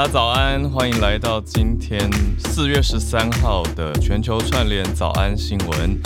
[0.00, 6.00] 大家早安，欢迎来到今天四月十三号的全球串联早安新闻。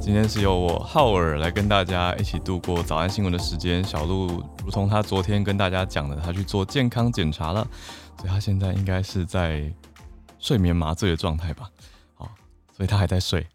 [0.00, 3.84] 今天是由我浩尔来跟大家一起度过早安新闻的时间。
[3.84, 7.68] 小鹿如同他昨天跟大家讲的，他去做健康检查了，
[8.16, 9.70] 所以他现在应该是在
[10.38, 11.68] 睡眠麻醉的状态吧。
[12.76, 13.46] 所以他还在睡，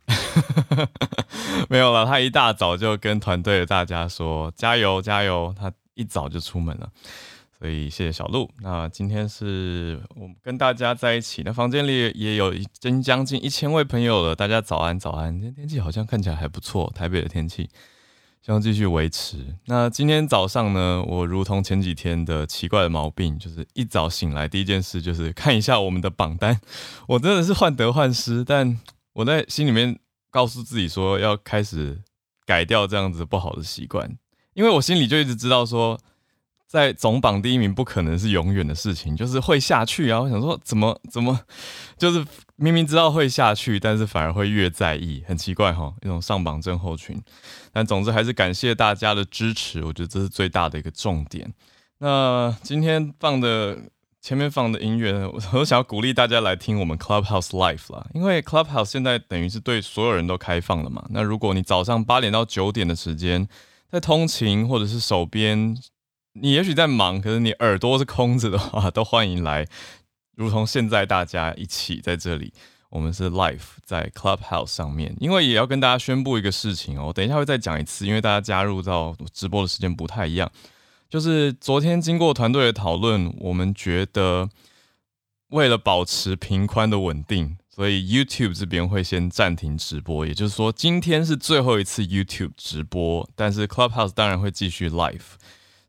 [1.67, 2.05] 没有了。
[2.05, 6.89] 他一大早就跟团队的大家说：“加油，加油！”他一早就出门了，
[7.59, 8.49] 所以谢谢小鹿。
[8.61, 14.33] 那今天是我们跟大家在一起，那房间里也有真将近一千位朋友了。
[14.33, 15.33] 大家早安，早安！
[15.33, 17.69] 今天天气好像看起来还不错，台北的天气，
[18.41, 19.53] 希望继续维持。
[19.65, 26.61] 那今天早上呢，我如同前几天的奇怪的毛病，就是一早醒来第一件事就是看一下我们的榜单。
[27.09, 28.79] 我真的是患得患失，但。
[29.19, 29.99] 我在心里面
[30.31, 32.01] 告诉自己说，要开始
[32.45, 34.09] 改掉这样子不好的习惯，
[34.53, 35.99] 因为我心里就一直知道说，
[36.65, 40.21] 在总榜第一名不可能是永远的事情，就是会下去啊。
[40.21, 41.37] 我想说， 怎么怎么，
[41.97, 42.25] 就是
[42.55, 47.21] 明明知道会下去，但是反而会越在意，很奇怪哈，一种上榜症候群。
[47.73, 51.53] 但总之还是感谢大家的支持，我觉得这是最大的一个重点。
[51.97, 53.77] 那今天放的。
[54.21, 61.05] 前面放的音乐， 我想要鼓励大家来听我们 Clubhouse Live 啦，因为 Clubhouse 现在等于是对所有人都开放了嘛。
[61.09, 63.47] 那如果你早上八点到九点的时间
[63.89, 65.77] 在通勤或者是手边，
[66.33, 69.65] 你也许在忙，可是你耳朵是空着的话，都欢迎来。
[70.35, 72.53] 如同现在大家一起在这里，
[72.89, 80.51] 我们是 Live 在 Clubhouse 上面，因为也要跟大家宣布一个事情哦，等一下会再讲一次，因为大家加入到直播的时间不太一样。
[81.09, 84.47] 就是昨天经过团队的讨论，我们觉得
[85.49, 90.23] 为了保持频宽的稳定，所以 YouTube 这边会先暂停直播。
[90.23, 95.37] 也就是说，今天是最后一次 YouTube 直播，但是 Clubhouse 当然会继续 Live，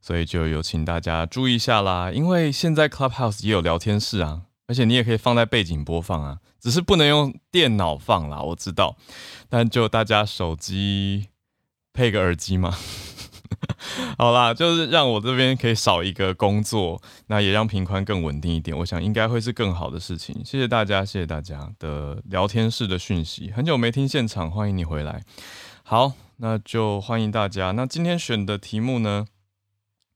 [0.01, 2.11] 所以就有请大家注意一下啦。
[2.11, 8.97] 因为现在 Clubhouse 也有聊天室啊，而且你也可以放在背景播放啊，只是不能用电脑放啦，我知道。
[9.51, 11.27] 但就大家手机
[11.93, 12.79] 配个耳机嘛。
[14.17, 18.77] 好啦，就是让我这边可以少一个工作，那也让平宽更稳定一点。
[18.79, 20.35] 我想应该会是更好的事情。
[20.45, 23.51] 谢谢大家，谢谢大家的聊天室的讯息。
[23.51, 25.25] 很久没听现场，欢迎你回来。
[25.83, 27.73] 好，那就欢迎大家。
[27.73, 29.27] 那今天选的题目呢，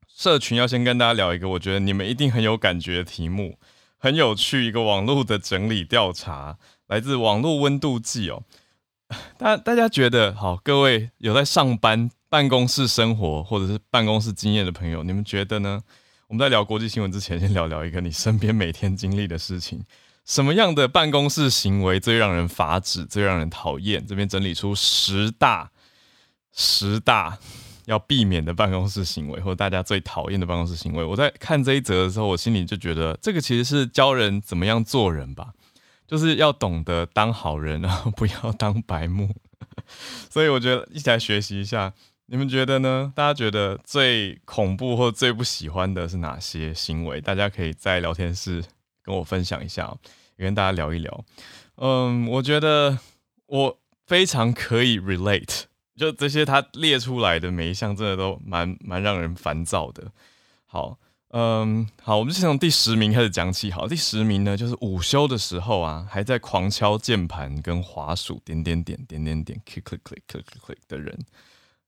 [0.06, 3.58] 社群要先跟大家聊一个，我觉得你们一定很有感觉的题目，
[3.98, 6.56] 很有趣，一个网络的整理调查，
[6.86, 8.42] 来自网络温度计哦。
[9.36, 10.56] 大大家觉得好？
[10.56, 12.10] 各位有在上班？
[12.34, 15.80] 办公室生活或者是办公室经验的朋友，你们觉得呢？
[16.26, 19.84] 我们在聊国际新闻之前，先聊聊一个你身边每天经历的事情。
[20.24, 24.04] 什么样的办公室行为最让人发指、最让人讨厌？
[24.04, 25.70] 这边整理出十大、
[26.52, 27.38] 十大
[27.84, 31.04] 要避免的办公室行为，或者大家最讨厌的办公室行为。
[31.04, 35.52] 我在看这一则的时候，我心里就觉得，这个其实是教人怎么样做人吧，
[36.08, 39.32] 就是要懂得当好人，然后不要当白目。
[40.28, 41.92] 所以我觉得一起来学习一下。
[42.26, 43.12] 你们觉得呢？
[43.14, 47.20] 大家觉得最恐怖或最不喜欢的是哪些行为？
[47.20, 48.64] 大家可以在聊天室
[49.02, 49.94] 跟我分享一下，
[50.36, 51.24] 也跟大家聊一聊。
[51.76, 52.98] 嗯，我觉得
[53.46, 55.64] 我非常可以 relate，
[55.96, 60.10] 就这些他列出来的每一项，真的都蛮蛮让人烦躁的。
[60.64, 60.98] 好，
[61.28, 63.70] 嗯，好，我们先从第十名开始讲起。
[63.70, 71.18] 好，第十名呢，就是午休的时候啊，还在狂敲键盘跟滑鼠，点点点点点点，click click click click click 的人。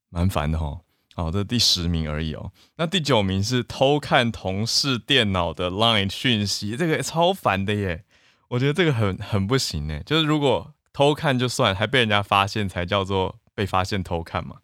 [0.08, 0.80] 蛮烦的齁，
[1.14, 2.52] 好，这是第十名而已哦。
[2.76, 8.04] 那第九名是偷看同事电脑的 Line 讯息，这个超烦的耶。
[8.48, 14.56] 我觉得这个很很不行诶，就是如果偷看就算，还被人家发现才叫做被发现偷看嘛。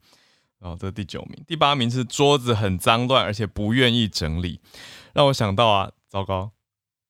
[0.61, 4.61] 然后这是第九名，第八名是桌子很脏乱，而且不愿意整理，
[5.13, 6.53] 让我想到啊，糟糕，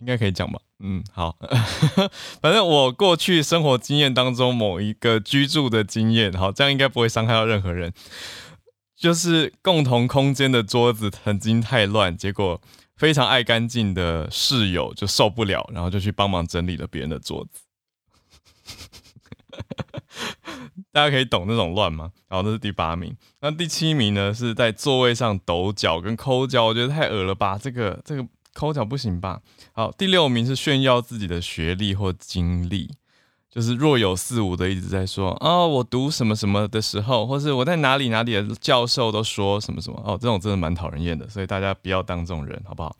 [0.02, 0.60] 应该可以讲吧？
[0.80, 1.38] 嗯，好，
[2.42, 7.92] 反正我过去生活经验当中某一个居住的经验，好，这样应该不会伤害到任何人。
[8.96, 12.60] 就是共同空间的桌子曾经太乱，结果
[12.96, 17.62] 非常爱干净的室友就受不了，然后就去帮忙整理了别人的桌子。
[20.90, 22.10] 大家可以懂那种乱吗？
[22.28, 23.16] 好，这是第八名。
[23.40, 24.34] 那第七名呢？
[24.34, 27.56] 是在座位上抖脚跟抠脚，我觉得太恶了吧？
[27.56, 28.26] 这个这个。
[28.54, 29.40] 抠脚不行吧？
[29.72, 32.90] 好，第六名是炫耀自己的学历或经历，
[33.50, 42.96] 就是若有似无的一直在说哦，我读什么什么的时候，或是我在哪里哪里的教授都说什么什么哦，这种真的蛮讨人厌的，所以大家不要当这种人，好不好？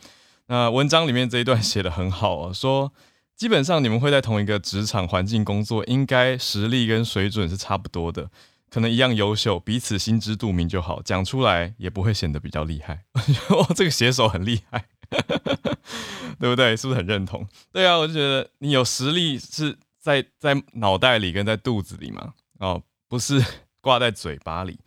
[0.47, 2.93] 那文章里面这一段写得很好哦，说
[3.37, 8.31] 基本上你们会在同一个职场环境工作，应该实力跟水准是差不多的，
[8.71, 13.05] 可能一样优秀，彼此心知肚明就好，讲出来也不会显得比较厉害。
[13.51, 14.85] 我，这个写手很厉害，
[16.41, 16.77] 对不对？
[16.77, 17.47] 是不是很认同？
[17.73, 23.43] 对啊，我就觉得你有实力是在在脑袋里跟在肚子里嘛，哦，不是
[23.81, 24.79] 挂在嘴巴里。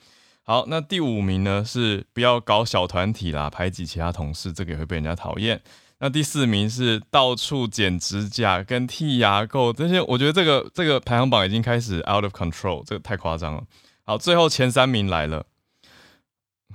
[0.43, 5.61] 好，那第五名呢是不要搞小团体啦，排挤其他同事，这个也会被人家讨厌。
[5.99, 13.63] 那第四名是到处剪指甲跟剔牙垢这些，我觉得这个这个排行榜已经开始 out of control，这个太夸张了。
[14.03, 15.45] 好，最后前三名来了。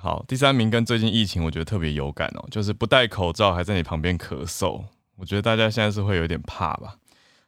[0.02, 4.82] 好，第三名跟最近疫情我觉得特别有感哦，就是不戴口罩还在你旁边咳嗽，
[5.17, 6.97] 我觉得大家现在是会有点怕吧。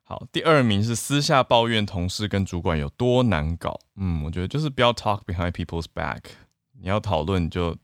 [0.02, 3.80] 好，第二名是私下抱怨同事跟主管有多难搞。
[3.96, 6.20] 嗯，我觉得就是不要 talk behind people's back。
[6.78, 7.74] 你要讨论就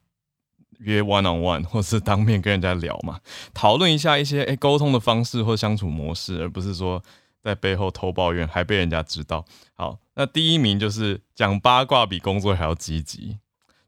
[0.80, 3.20] 约 one on one，或是当面跟人家聊嘛，
[3.54, 7.02] 讨论一下一些诶沟通的方式或相处模式，而不是说
[7.42, 9.46] 在背后偷抱怨还被人家知道。
[9.72, 13.38] 好，那第一名就是讲八卦比工作还要积极，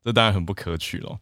[0.04, 1.20] 这当然很不可取咯。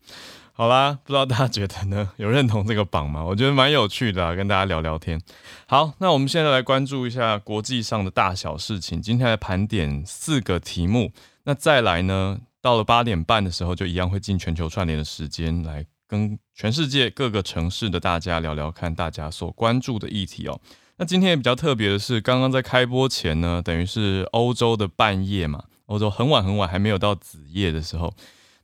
[0.53, 2.11] 好啦，不知道大家觉得呢？
[2.17, 3.25] 有认同这个榜吗？
[3.25, 5.21] 我觉得蛮有趣的，跟大家聊聊天。
[5.67, 9.01] 好，那我们现在来关注一下国际上的大小事情。
[9.01, 11.13] 今天来盘点四个题目。
[11.45, 20.61] 那再来呢，到了八点半的时候，就一样会进全球串联的时间，来跟全世界各个城市的大家聊聊看，大家所关注的议题哦。
[20.97, 28.13] 那今天也比较特别的是，刚刚在开播前呢，等于是欧洲的半夜嘛，欧洲很晚很晚，还没有到子夜的时候。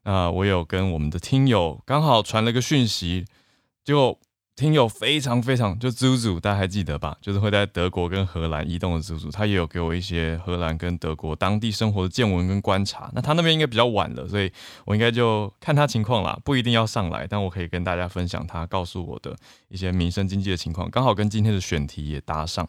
[0.04, 3.24] 那我有跟我们的听友刚好传了个讯息，
[3.84, 4.18] 就
[4.56, 7.16] 听友非常非常就 Zuzu，大家还记得吧？
[7.20, 13.10] 就是会在德国跟荷兰移动的 Zuzu，他也有给我一些荷兰跟德国当地生活的见闻跟观察。
[13.14, 14.52] 那他那边应该比较晚了，所以
[14.84, 19.36] 我应该就看他情况啦，不一定要上来，但我可以跟大家分享他告诉我的
[19.68, 22.68] 一些民生经济的情况，刚好跟今天的选题也搭上。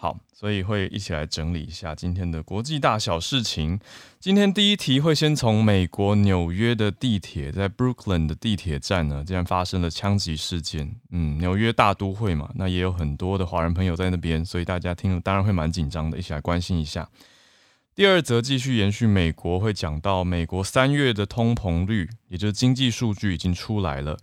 [0.00, 3.80] 好，所以会一起来整理一下今天的国际大小事情。
[4.20, 10.94] 今天第一题会先从美国纽约的地铁，在 Brooklyn 的地铁站呢，竟然发生了枪击事件。
[11.10, 17.08] 嗯，纽约大都会嘛，那也有很多的华人朋友在那边，所以大家听了当然会蛮紧张的，一起来关心一下。
[17.96, 24.16] 第二则继续延续美国，会讲到美国三月的通膨率，也就是经济数据已经出来了，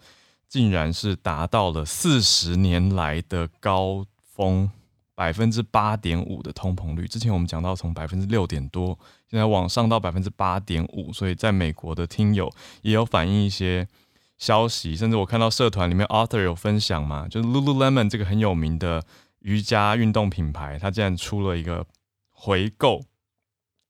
[0.48, 4.72] 竟然是达到了四十年来的高峰。
[5.16, 12.52] 百分之八点五的通膨率，之前我们讲到从百分之六点多，现在往上到百分之八点五，所以在美国的听友
[12.82, 13.88] 也有反映一些
[14.38, 19.02] 消息，甚至我看到社团里面 Arthur 有分享嘛，就是 Lululemon 这个很有名的
[19.40, 21.88] 瑜伽运动品牌，它竟然出了一个
[22.32, 23.06] 回购，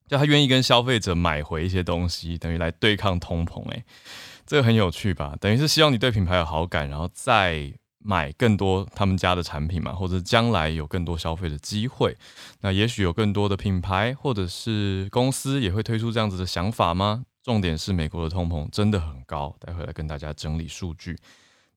[0.08, 3.84] 就他愿意跟消费者买回一些东西，等于来对抗通膨，诶，
[4.46, 5.36] 这个很有趣吧？
[5.42, 7.74] 等于是希望你对品牌有好感，然后再。
[8.08, 12.16] 买更多他们家的产品嘛，或者将来有更多消费的机会，
[12.62, 17.26] 那也许有更多的品牌或者是公司也会推出这样子的想法吗？
[17.42, 21.18] 重点是美国的通膨真的很高，待会来跟大家整理数据。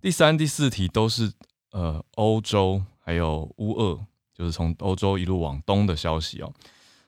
[0.02, 1.32] 第三、第四题都是
[1.72, 3.98] 呃欧洲还有乌俄，
[4.34, 6.52] 就是从欧洲一路往东的消息哦。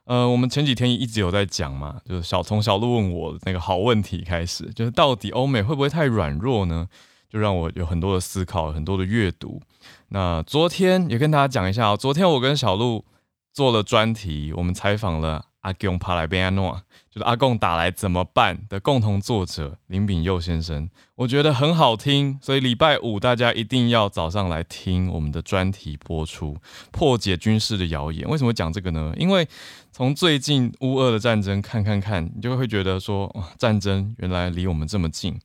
[0.05, 6.89] 呃，我们前几天一直有在讲嘛，就是小从小路问我那个好问题开始，就是到底欧美会不会太软弱呢？
[7.31, 9.63] 就让我有很多的思考，很多的阅读。
[10.09, 13.05] 那昨天也跟大家讲一下哦，昨天我跟小鹿
[13.53, 26.57] 做了专题，我们采访了阿贡帕莱贝亚诺，就是阿贡打来怎么办的共同作者林炳佑先生，我觉得很好听，所以礼拜五大家一定要早上来听我们的专题播出，
[26.91, 28.29] 破解军事的谣言。
[28.29, 29.15] 为什么讲这个呢？
[29.17, 29.47] 因为
[29.93, 35.39] 从最近乌俄的战争看看看，你就会觉得说，战争原来离我们这么近。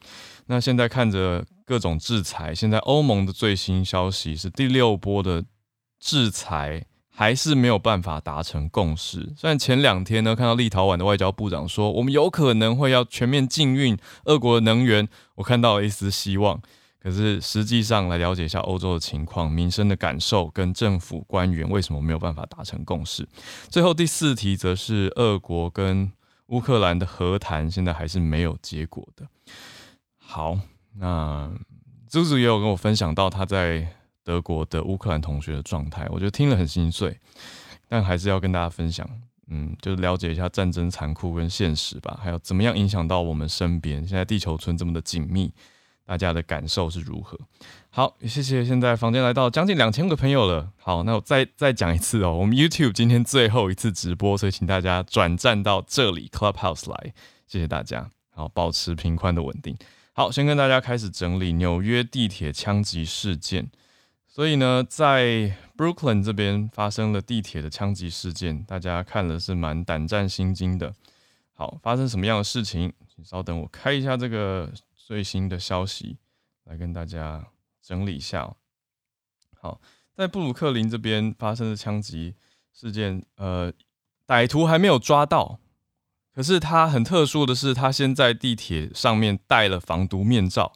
[0.48, 1.46] 那现在看着。
[1.68, 5.44] 各种制裁，现在欧盟的最新消息是第六波的
[6.00, 9.34] 制裁还是没有办法达成共识。
[9.36, 16.62] 虽然前两天呢，看到立陶宛的外交部长说，我们有可能会要全面禁运俄国的能源，我看到了一丝希望。
[17.00, 23.28] 可是实际上来了解一下欧洲的情况、民生的感受跟政府官员为什么没有办法达成共识。
[23.70, 26.12] 最后第四题则是俄国跟
[26.50, 29.26] 乌克兰的和谈，现在还是没有结果的。
[30.26, 30.60] 好。
[30.98, 31.52] 那
[32.10, 33.86] Zuzu 也有跟我分享到他在
[34.24, 37.20] 德国的乌克兰同学的状态，我觉得听了很心碎，
[37.88, 39.08] 但还是要跟大家分享，
[39.48, 44.08] 嗯，就是了解一下战争残酷跟现实吧，还有怎么样影响到我们身边。
[44.08, 45.54] 现在地球村这么的紧密，
[46.06, 47.38] 大家的感受是如何？
[47.90, 48.64] 好，谢谢。
[48.64, 50.72] 现在房间来到将近两千个朋友了。
[50.78, 57.14] 好，那我再再讲一次哦，我们 YouTube 今天最后一次直播，所以请大家转战到这里 Clubhouse 来，
[57.48, 58.10] 谢谢大家。
[58.32, 59.78] 好，保持频宽的稳定。
[60.18, 63.70] 好，先跟大家开始整理纽约地铁枪击事件
[64.26, 70.94] 所以呢，在 Brooklyn 这边发生了地铁的枪击事件，大家看了是蛮胆战心惊的。
[71.54, 72.94] 好，发生什么样的事情？
[73.14, 76.16] 请稍等，我开一下这个最新的消息，
[76.64, 77.46] 来跟大家
[77.82, 78.56] 整理一下。
[79.60, 79.82] 好，
[80.16, 82.36] 在布鲁克林这边发生的枪击
[82.72, 83.70] 事件，呃，
[84.26, 85.60] 歹徒还没有抓到，
[86.36, 90.74] 可是他很特殊的是，他先在地铁上面戴了防毒面罩，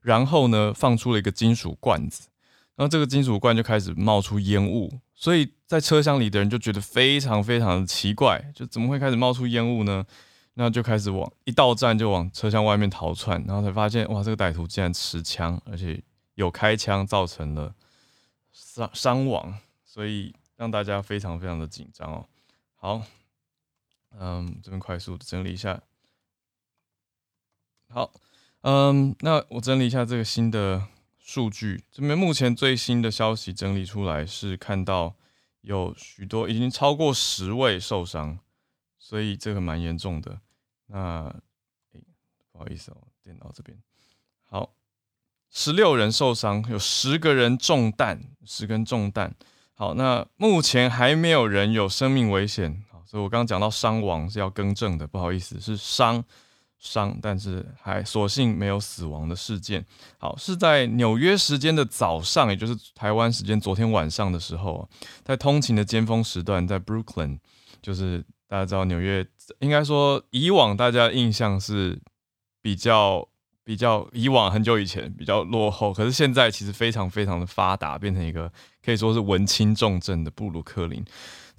[0.00, 2.28] 然后呢，放出了一个金属罐子。
[2.76, 10.06] 然后这个金属罐就开始冒出烟雾，所以在车厢里的人就觉得非常非常的奇怪，就怎么会开始冒出烟雾呢？
[10.54, 16.02] 那就开始往一到站就往车厢外面逃窜，然后才发现哇，这个歹徒竟然持枪，而且
[16.36, 17.74] 有开枪，造成了
[18.52, 22.26] 伤伤亡，所以让大家非常非常的紧张哦。
[22.76, 23.02] 好，
[24.18, 25.82] 嗯，这边快速的整理一下。
[27.88, 28.12] 好，
[28.62, 30.88] 嗯，那我整理一下这个新的。
[31.22, 35.14] 数据这边目前最新的消息整理出来是看到
[35.60, 38.40] 有许多已经超过十位受伤，
[38.98, 40.40] 所以这个蛮严重的。
[40.86, 41.32] 那，
[41.92, 42.02] 欸，
[42.50, 43.78] 不好意思哦，电脑这边
[44.46, 44.74] 好，
[45.50, 49.32] 十六人受伤，有十个人中弹，十根中弹。
[49.74, 52.84] 好，那目前还没有人有生命危险。
[53.10, 56.22] 所以我刚刚讲到伤亡是要更正的，不好意思，是伤。
[56.82, 59.84] 伤，但是还所幸没有死亡的事件。
[60.16, 64.88] 好，是在纽约时间的早上，也就是台湾时间昨天晚上的时候，
[65.22, 67.38] 在通勤的尖峰时段，在 Brooklyn，
[67.82, 69.26] 就是大家知道纽约，
[69.58, 72.00] 应该说以往大家印象是
[72.62, 73.28] 比较
[73.62, 78.50] 比较以往很久以前比较落后，可是现在其实非常非常的发达，变成一个
[78.82, 81.04] 可以说是文青重镇的布鲁克林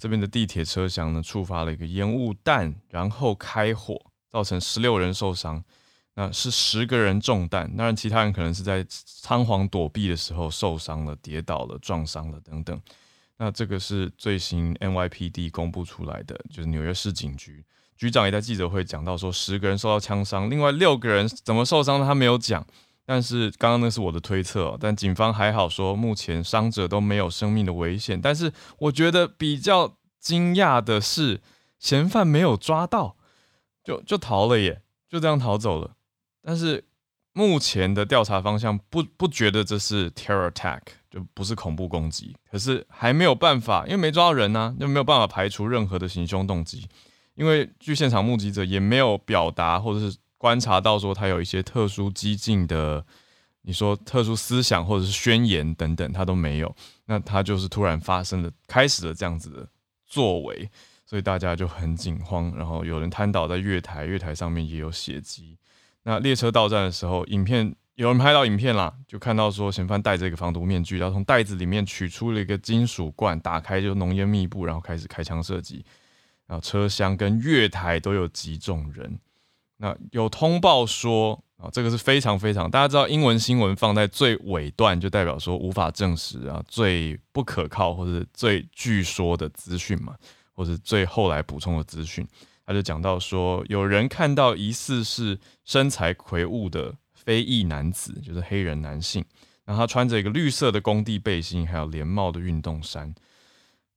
[0.02, 3.96] 这边的地铁车厢呢，触发了一个烟雾弹，然后开火。
[4.28, 5.62] 造成十六人受伤，
[6.14, 12.80] 那是十个人中弹，当然其他人可能是在仓皇躲避的时候受伤了、跌倒了、撞伤了等等。
[13.36, 17.62] 那这个是最新 NYPD 公布出来的，就是纽约市警局
[17.96, 22.66] 局长也在记者会讲到说，十个人受到枪伤，另外六个人怎么受伤的他没有讲，
[23.04, 31.40] 但是刚刚那是我的推测，但警方还好说目前伤者都没有生命的危险，但是我觉得比较惊讶的是
[31.78, 33.16] 嫌犯没有抓到。
[33.84, 35.96] 就就逃了耶，就这样逃走了。
[36.40, 36.84] 但是
[37.32, 42.36] 目前的调查方向不不觉得这是 terror attack，就不是恐怖攻击。
[42.48, 46.86] 可是还没有办法，因为没抓到人呢、啊，就没有办法排除任何的行凶动机。
[47.34, 53.06] 因为据现场目击者也没有表达或者是观察到说他有一些特殊激进的，
[53.60, 56.74] 你说特殊思想或者是宣言等等，他都没有。
[57.04, 59.68] 那他就是突然发生了，开始了这样子的
[60.04, 60.68] 作为。
[61.06, 65.56] 所以大家就很惊慌，然后有人瘫倒在月台，月台上面也有血迹。
[66.02, 75.84] 那列车到站的时候，影片有人拍到影片啦，就看到说嫌犯戴着一个防毒面具，然后从袋子里面取出了一个金属罐，打开就浓烟密布，然后开始开枪射击。
[76.48, 79.20] 然后车厢跟月台都有击中人。
[79.82, 90.16] 那有通报说啊，这个是非常非常，大家知道英文新闻放在最尾段，就代表说无法证实啊，最不可靠或者最据说的资讯嘛。
[90.54, 92.28] 或者最后来补充的资讯，
[92.66, 99.24] 他就讲到说，有人看到疑似是身材魁梧的非裔男子，就是黑人男性，
[99.64, 103.12] 然后他穿着一个绿色的工地背心，还有连帽的运动衫。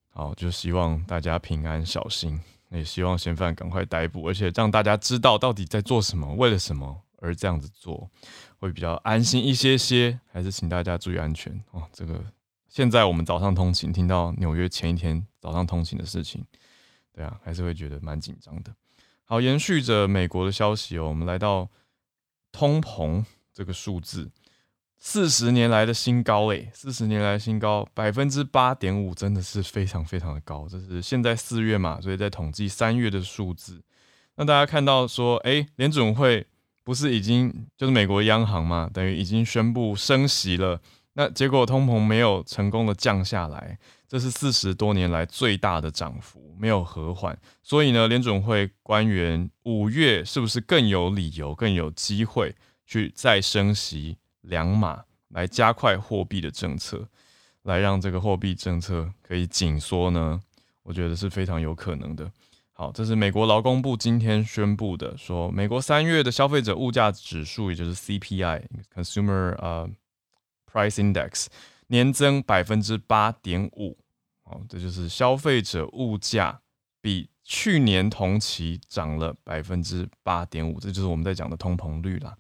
[0.10, 2.40] 好，就希望大家平安小心，
[2.76, 8.10] 也希望嫌犯赶快逮捕，而且让大家知道到底在做什么，为了什么而这样子做，
[8.60, 10.20] 会比较安心一些些。
[10.32, 12.24] 还是请大家注意安全哦，这个。
[12.68, 16.46] 现在我们早上通勤，听到纽约前一天早上通勤的事情，
[17.14, 18.76] 对啊，还是会觉得蛮紧张的。
[19.24, 21.70] 好，延续着美国的消息哦，我们来到
[22.52, 24.30] 通膨这个数字，
[25.08, 30.68] 四十年来的新高诶，四十年来新高，百分之八点五，真的是非常非常的高。
[30.68, 33.80] 这是现在四月嘛，所以在统计三月的数字。
[34.36, 36.48] 那大家看到说，诶，联准会
[36.84, 40.82] 不是已经就是美国央行嘛，等于已经宣布升息了。
[41.14, 47.38] 那结果通膨没有成功的降下来，这是四十多年来最大的涨幅，没有和缓。
[47.62, 52.56] 所以呢，联准会官员五月是不是更有理由、更有机会
[52.88, 57.08] 去再升息两码，来加快货币的政策，
[57.64, 60.42] 来让这个货币政策可以紧缩呢？
[60.84, 62.32] 我觉得是非常有可能的。
[62.72, 69.90] 好，这是美国劳工部今天宣布的，说美国三月的消费者物价指数，也就是 CPI（Consumer） 呃。
[70.76, 71.46] Price Index
[71.88, 73.98] 年增百分之八点五，
[74.44, 76.60] 哦，这就是消费者物价
[77.00, 82.36] 比去年同期涨了百分之八点五，这就是我们在讲的通膨率啦。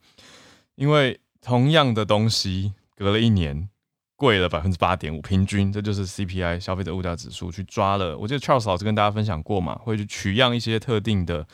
[0.75, 3.69] 因为同样的东西隔了一年，
[4.15, 8.17] 贵了百分之八点五，平均这就是 CPI 消费者物价指数去抓了。
[8.17, 11.45] 我记得 Charles 老师跟大家分享过嘛，会去取样一些特定的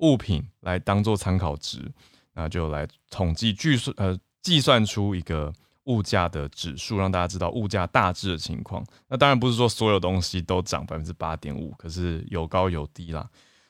[0.00, 1.90] 物品来当做参考值，
[2.34, 5.50] 那就来统计计算呃计算出一个
[5.84, 8.84] 物价的指数，让大家知道物价大致的情况。
[9.08, 13.26] 那当然不是说所有东西都涨百分之八点五，可是有高有低啦。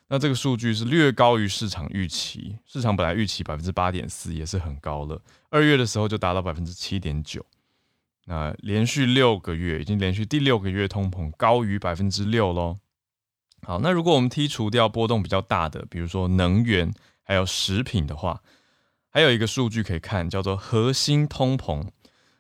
[0.09, 7.45] 那这个数据是略高于市场预期，市场本来预期百分之八点四也是很高了，二月的时候就达到百分之七点九。
[8.25, 12.79] 那连续六个月，已经连续第六个月通膨高于百分之六喽。
[13.63, 18.43] 好，那如果我们剔除掉波动比较大的，比如说能源还有食品的话，
[19.11, 21.89] 还有一个数据可以看，叫做核心通膨。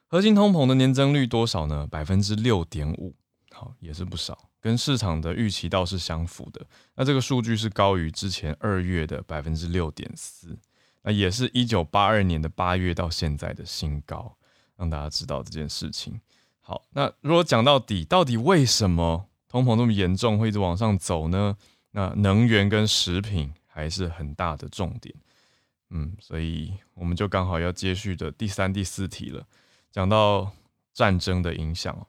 [0.06, 1.86] 核心通膨的年增率多少呢？
[1.86, 3.14] 百分之六点五，
[3.50, 6.66] 好，也是不少，跟市场的预期倒是相符的。
[6.94, 10.58] 那这个数据是高于之前二月的百分之六点四，
[11.02, 14.34] 那也是一九八二年的八月到现在的新高。
[14.78, 16.20] 让大家知道这件事情。
[16.60, 21.56] 好，那如果讲到底，到底为什么通膨那么严重，会一直往上走呢？
[21.90, 25.12] 那能源跟食品还是很大的重点。
[25.90, 29.44] 嗯，所以我们就刚好要接续的第三、第四题了，
[29.90, 30.52] 讲到
[30.94, 32.06] 战争的影响。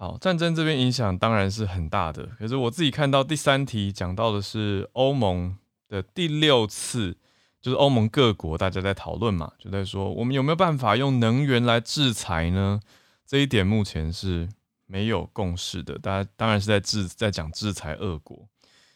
[0.00, 2.26] 好，战争这边影响当然是很大的。
[2.38, 7.18] 可是我自己看到第三题讲到的是欧盟的第六次。
[7.60, 12.80] 就是欧盟各国大家在讨论嘛，就在说我们有没有办法用能源来制裁呢？
[13.26, 14.48] 这一点目前是
[14.86, 15.98] 没有共识的。
[15.98, 18.48] 大家当然是在制在讲制裁俄国，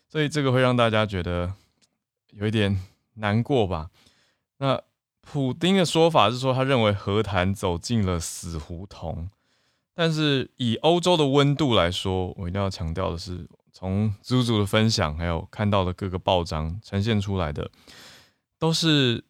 [0.08, 1.52] 所以这个会让大家觉得
[2.30, 2.80] 有一点
[3.16, 3.90] 难过吧。
[4.56, 4.80] 那
[5.20, 9.28] 普丁的说法是说，他认为和谈走进了死胡同。
[9.94, 17.70] 但是以欧洲的温度来说，我一定要强调的是，从猪猪的分享还有看到的各个报章呈现出来的。
[18.58, 19.24] 都是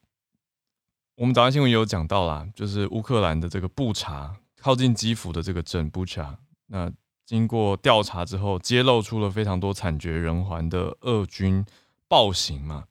[1.16, 6.90] 我们早安新闻也有讲到啦，就是乌克兰的这个布查靠近基辅的这个镇布查，那
[7.26, 11.64] 经过调查之后，揭露出了非常多惨绝人寰的俄军
[12.08, 12.84] 暴行嘛。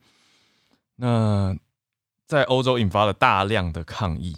[0.97, 1.55] 那
[2.27, 4.35] 在欧洲引发了大量的抗议，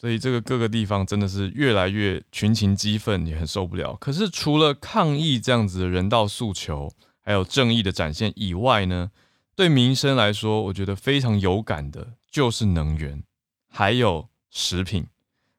[0.00, 3.94] 所以这个各个地方真的是越来越群情激愤，也很受不了。
[4.00, 9.10] 可是除了抗议这样子的人道诉求，还有正义的展现以外呢？
[9.54, 13.22] 对民生来说，我觉得非常有感的就是能源，
[13.68, 15.06] 还有食品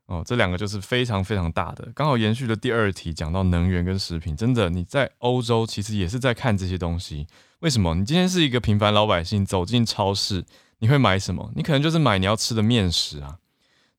[0.08, 1.91] 哦，这两个就是非常非常大的。
[1.93, 7.27] 刚好延续了第二题，讲到能源跟食品，真的你在欧洲其实也是在看这些东西。
[7.60, 7.93] 为什么？
[7.93, 10.43] 你今天是一个平凡老百姓，走进超市，
[10.80, 11.51] 你会买什么？
[11.56, 13.38] 你可能就是买你要吃的面食啊，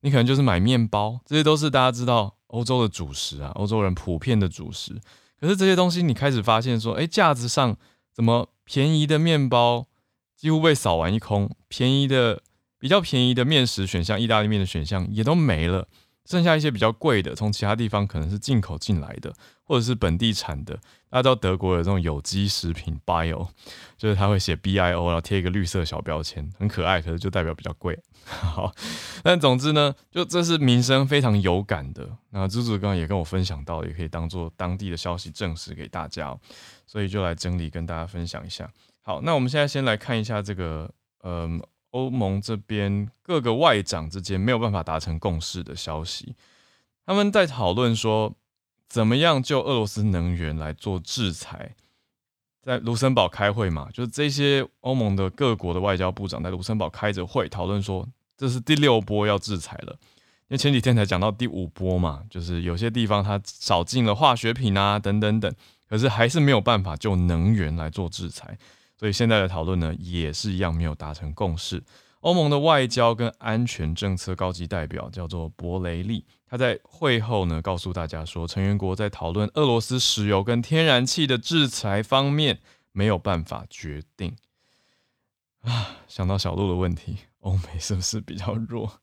[0.03, 5.01] 你可能就是买面包，这些都是大家知道欧洲的主食啊，欧洲人普遍的主食。
[5.39, 7.75] 可是这些东西你开始发现说，哎，架子上
[8.13, 9.87] 怎么便宜的面包？
[10.35, 12.41] 几乎被扫完一空，便宜的
[12.77, 15.87] 比较便宜的面食选项，意大利面的选项也都没了，
[16.25, 19.33] 剩下一些比较贵的，从其他地方可能是进口进来的，
[19.63, 20.77] 或者是本地产的。
[21.09, 23.47] 大家知道德国有这种有机食品 bio，
[23.97, 27.97] 就是它会写 bio，然后贴一个绿色小标签，很可爱，可是就代表比较贵。
[28.25, 28.73] 好，
[29.21, 32.09] 但总之呢，就这是民生非常有感的。
[32.31, 36.35] 那猪猪刚刚也跟我分享到，也可以当做当地的消息证实给大家，
[36.87, 38.67] 所以就来整理跟大家分享一下。
[39.01, 40.89] 好，那我们现在先来看一下这个，
[41.23, 46.35] 嗯，欧盟这边各个外长之间没有办法达成共识的消息，
[47.05, 48.33] 他们在讨论说，
[48.93, 51.73] 怎么样就俄罗斯能源来做制裁，
[52.61, 59.93] 在卢森堡开会嘛，就是这些欧盟的各国的外交部长在卢森堡开着会讨论说，这是第六波要制裁了，
[60.41, 65.51] 因为前几天才讲到第五波嘛，就是有些地方它少进了化学品啊，等等等，
[65.89, 68.55] 可是还是没有办法就能源来做制裁。
[68.95, 71.83] 所以现在的讨论呢，也是一样没有达成共识。
[72.19, 82.59] 欧盟的外交跟安全政策高级代表叫做博雷利，他在会后呢告诉大家说，成员国在讨论俄罗斯石油跟天然气的制裁方面
[82.91, 84.35] 没有办法决定。
[85.61, 88.99] 啊，想到小鹿的问题，欧美是不是比较弱？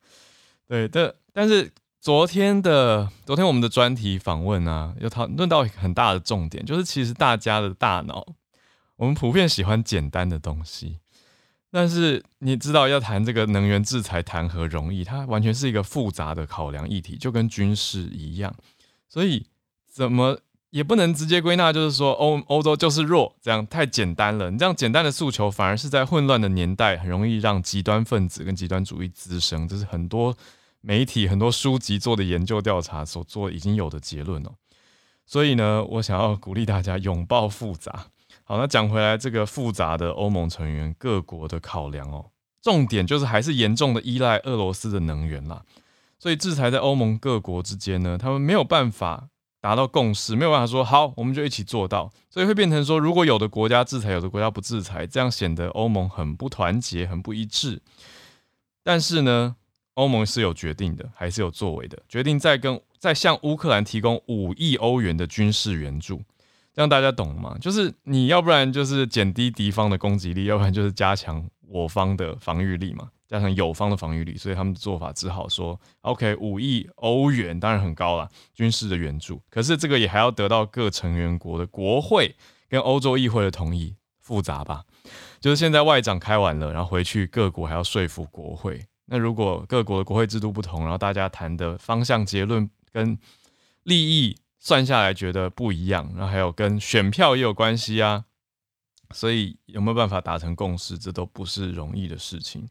[0.68, 8.24] 对的，但是昨天的昨天我们的专题访问啊，有讨论到很大的重点，就是其实大家的大脑。
[8.94, 10.99] 我们普遍喜欢简单的东西，
[11.72, 15.04] 但是你知道要谈这个能源制裁谈何容易？
[15.04, 18.52] 它完全是一个复杂的考量议题，就跟军事一样。
[19.08, 19.46] 所以
[19.88, 24.50] 怎么也不能直接归纳，就是说欧欧洲就是弱，这样太简单了。
[24.50, 29.68] 你这样简单的诉求，反而是在混乱的年代，很容易让极端分子跟极端主义滋生。
[29.68, 30.36] 这是很多
[30.80, 34.50] 媒体、很多书籍做的研究调查所做已经有的结论哦。
[35.24, 38.06] 所以呢，我想要鼓励大家拥抱复杂。
[38.50, 45.62] 好，那讲回来，这个复杂的欧盟成员各国的考量哦，重点就是还是严重的依赖俄罗斯的能源啦。
[46.18, 49.28] 所以制裁在欧盟各国之间呢，他们没有办法
[49.60, 57.80] 达到共识，没有办法说好，我们就一起做到，所以会变成说，如果有的国家制裁，有的国家不制裁，这样显得欧盟很不团结，很不一致。
[58.82, 59.54] 但是呢，
[59.94, 66.20] 欧盟是有决定的，还是有作为的，决定再跟再向乌克兰提供五亿欧元的军事援助。
[66.74, 67.56] 让大家懂吗？
[67.60, 74.36] 就是你要不然就是减低敌方的攻击力，要不然就是加强我方的防御力嘛，加强友方的防御力。
[74.36, 79.42] 所以他们的做法只好说：“OK，五亿欧元当然很高了，军事的援助。
[79.50, 82.34] 可是这个也还要得到各成员国的国会
[82.68, 84.84] 跟欧洲议会的同意，复杂吧？
[85.40, 88.80] 就是现在外长开完了，然后回去各国还要说服国会。
[89.06, 93.18] 那如果各国的国会制度不同，然后大家谈的方向、结论跟
[93.82, 98.26] 利益。”算下来觉得不一样，然后还有跟选票也有关系啊，
[99.12, 102.68] 所以有没有办法达成共识，这都不是容易的事情。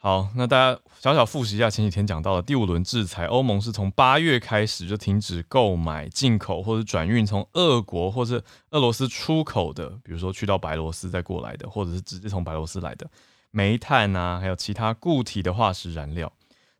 [0.00, 13.08] 好，那大家小小复习一下前几天讲到的第五轮制裁，欧盟是从八月开始就停止购买、进口或者转运从俄国或者俄罗斯出口的，比如说去到白罗斯再过来的，或者是直接从白罗斯来的
[13.50, 16.32] 煤炭啊，还有其他固体的化石燃料，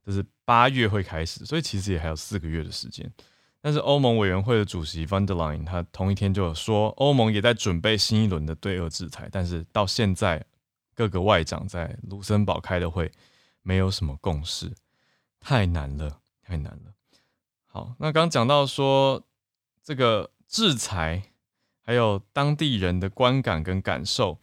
[0.04, 3.08] 这是八月会开始，所以其实也还有四个月的时间。
[3.60, 10.44] 但是欧盟委员会的主席 von der Leyen 他同一天就有说，欧盟也在准备新一轮的对俄制裁，但是到现在
[10.94, 13.10] 各个外长在卢森堡开的会，
[13.62, 14.72] 没有什么共识，
[15.40, 16.92] 太难了，太难了。
[17.66, 19.22] 好，那刚讲到说
[19.82, 21.24] 这个制裁，
[21.84, 24.38] 还有当地人的观感跟感受，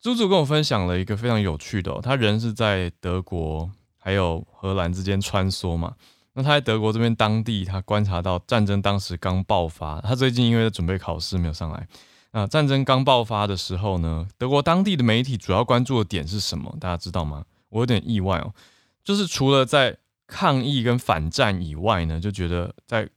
[0.00, 5.96] 朱朱跟我分享了一个非常有趣的哦，他人是在德国还有荷兰之间穿梭嘛。
[6.34, 11.86] 那他在德国这边当地，他观察到战争当时刚爆发，他最近因为在准备考试没有上来。
[12.32, 16.76] 那战争刚爆发的时候呢，德国当地的媒体主要关注的点是什么？
[16.80, 17.44] 大家知道吗？
[17.70, 18.54] 我有点意外哦，
[19.02, 23.08] 就是除了在抗议跟反战以外呢，就觉得在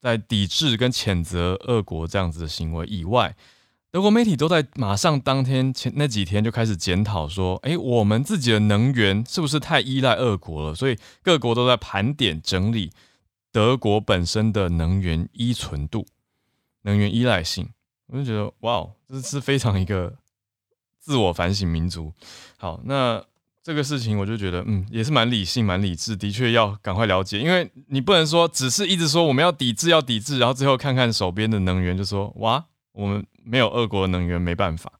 [0.00, 3.34] 在抵制跟谴责俄国这样子的行为以外。
[3.90, 10.74] 德国媒体都在马上当天前那几天就开始检讨说，哎，我们自己的能源是不是太依赖俄国了？
[10.74, 12.90] 所以各国都在盘点整理
[13.50, 16.06] 德国本身的能源依存度、
[16.82, 17.70] 能源依赖性。
[18.08, 20.14] 我就觉得，哇，这是非常一个
[21.00, 22.12] 自我反省民族。
[22.58, 23.24] 好，那
[23.62, 32.66] 这个事情我就觉得，嗯，也是蛮理性、蛮理智，的确要赶快了解，因为你不能说只是一直说我们要抵制、要抵制，然后最后看看手边的能源，就说，哇。
[32.98, 34.92] 我们没有俄国能源，没办法，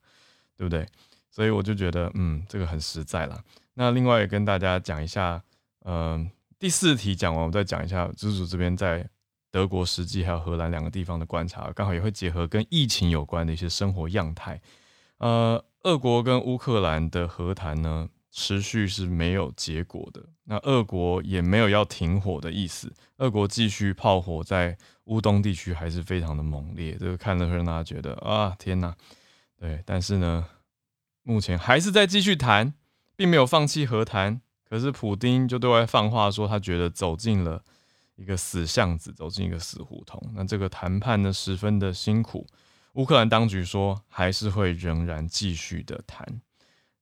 [0.56, 0.86] 对不对？
[1.28, 3.42] 所以我就觉得，嗯，这个很实在啦。
[3.74, 5.42] 那另外也跟大家讲一下，
[5.84, 6.30] 嗯、呃，
[6.60, 9.04] 第四题讲完，我再讲一下朱主这边在
[9.50, 14.60] 德国实际还有荷兰两个地方的观察，刚好也会结合跟疫情有关的一些生活样态。
[15.18, 18.08] 呃，俄国跟乌克兰的和谈呢，
[18.40, 20.24] 持续是没有结果的。
[20.44, 28.94] 那俄国也没有要停火的意思，俄国继续炮火在乌东地区还是非常的猛烈，这个看了会让大家觉得啊天哪，
[29.58, 30.46] 对，但是呢，
[31.24, 32.72] 目前还是在继续谈，
[33.16, 34.40] 并没有放弃和谈。
[34.68, 37.64] 可是普丁就对外放话说，他觉得走进了
[38.14, 40.22] 一个死巷子，走进一个死胡同。
[40.36, 42.46] 那这个谈判呢，十分的辛苦。
[42.92, 46.40] 乌克兰当局说，还是会仍然继续的谈。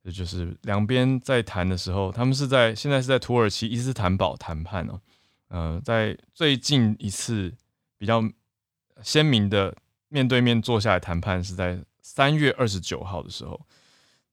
[0.06, 5.00] 这就是两边在谈的时候，他们是在现在是在土耳其伊斯坦堡谈判哦。
[5.48, 7.52] 呃，在最近一次
[7.98, 8.22] 比较
[9.02, 9.76] 鲜明的
[10.08, 13.60] 面对面坐下来谈判是在三月二十九号的时候，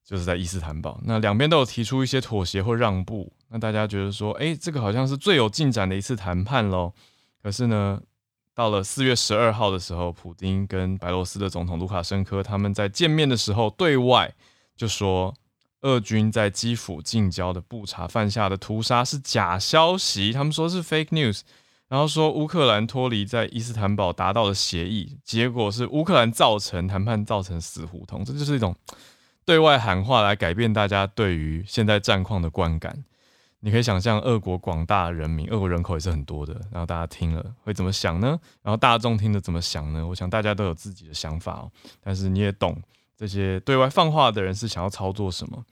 [0.05, 1.01] 就是在伊斯坦堡。
[1.05, 6.93] 那两边都有提出一些妥协或让步，那大家觉得说，哎，这个好像是最有进展的一次谈判喽。
[7.41, 7.99] 可是呢，
[8.53, 14.31] 到了四月十二号的时候，普丁跟白罗斯的总统卢卡申科他们在见面的时候，对外
[14.75, 15.33] 就说。
[15.83, 21.41] 俄军在基辅近郊的布查犯下的屠杀是假消息，他们说是 fake news，
[21.87, 28.75] 然后说乌克兰脱离在伊斯坦堡达到的协议，结果是乌克兰造成谈判造成死胡同，这就是一种
[29.45, 33.03] 对外喊话来改变大家对于现在战况的观感。
[33.59, 38.37] 你可以想象，俄国广大人民，俄国人口也是很多的，然后大家听了会怎么想呢？
[38.61, 40.05] 然后大众听了怎么想呢？
[40.05, 42.81] 我想大家都有自己的想法哦，但是你也懂。
[43.23, 45.63] 这些对外放话的人是想要操作什么？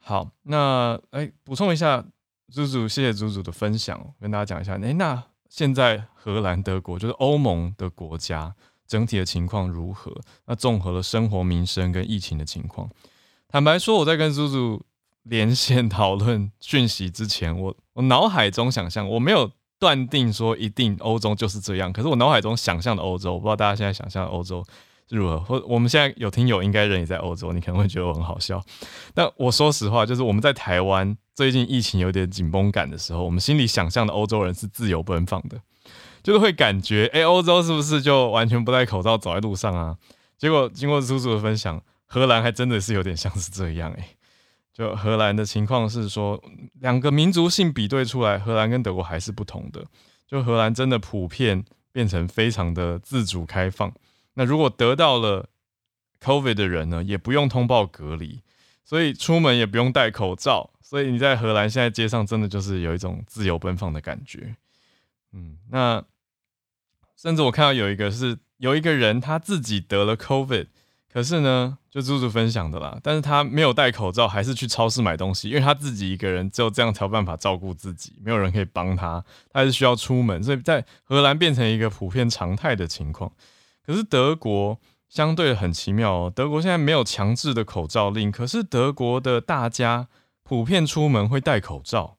[0.00, 2.04] 好，那哎，补充一下，
[2.50, 4.74] 祖祖，谢谢祖祖的分享，跟大家讲一下。
[4.82, 8.52] 哎，那现在荷兰、德国就是欧盟的国家，
[8.84, 10.12] 整体的情况如何？
[10.46, 12.90] 那综合了生活民生跟疫情的情况，
[13.46, 14.84] 坦白说，我在跟祖祖
[15.22, 24.64] 连线讨论讯息之前，我我脑海中想象，我没有断定说一定欧洲就是这样，可是我脑海中想象的欧洲，我不知道大家现在想象的欧洲。
[25.16, 25.40] 如何？
[25.40, 28.62] 或我们现在有听友应该人也在欧洲，你可能会觉得我很好笑。
[29.14, 35.58] 但我说实话，就是我们在台湾最近疫情有点紧绷感的时候，我们心里想象的欧洲人是自由奔放的，
[36.22, 39.96] 就是会感觉，哎、欧洲是不是就完全不戴口罩走在路上啊？
[40.36, 44.08] 结果经过叔叔的分享，荷兰还真的是有点像是这样、欸，哎，
[44.72, 46.40] 就荷兰的情况是说，
[46.80, 49.84] 两个民族性比对出来，荷兰跟德国还是不同的。
[50.26, 53.90] 就荷兰真的普遍变成非常的自主开放。
[54.38, 55.48] 那如果得到了
[56.22, 58.40] COVID 的人呢，也不用通报隔离，
[58.84, 60.70] 所以出门也不用戴口罩。
[60.80, 64.54] 所以你在荷兰现在街上真的就是有一种自由奔放的感觉。
[65.32, 66.04] 嗯，那
[67.16, 70.68] 甚至我看到有一个是有一个人他自己得了 COVID。
[71.12, 83.32] 可是呢，就猪猪分享的啦，但是他没有戴口罩，还是去超市买东西，因为他自己一个人只有这样才有办法照顾自己，没有人可以帮他，他还是需要出门，所以在荷兰变成一个普遍常态的情况。
[83.88, 90.08] 可是德国相对很奇妙哦，德国现在没有强制的口罩令，可是德国的大家
[90.42, 92.18] 普遍出门会戴口罩，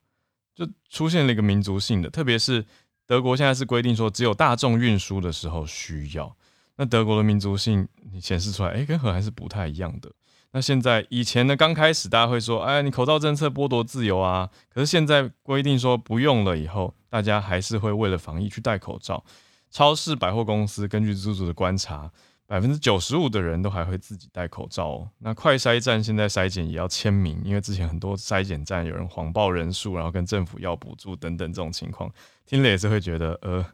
[0.55, 2.65] 就出现了一个民族性的，特别是
[3.05, 6.35] 德国现在是规定说，只有大众运输的时候需要。
[6.77, 10.11] 那德国的民族性你显示出来，哎、跟荷兰是不太一样的。
[10.53, 14.49] 那现在以前呢，刚开始大家会说，哎，你口罩政策剥夺自由啊。
[14.73, 19.23] 可是现在规定说不用了以后，大家还是会为了防疫去戴口罩。
[19.69, 22.11] 超市、百货公司根据猪猪的观察，
[22.45, 25.09] 百分之九十五的人都还会自己戴口罩哦。
[25.19, 32.11] 那快筛站现在筛检也要签名，因为之前很多筛检站有人谎报人数，然后跟政府要补助等等这种情况，
[32.45, 33.65] 听了也是会觉得呃。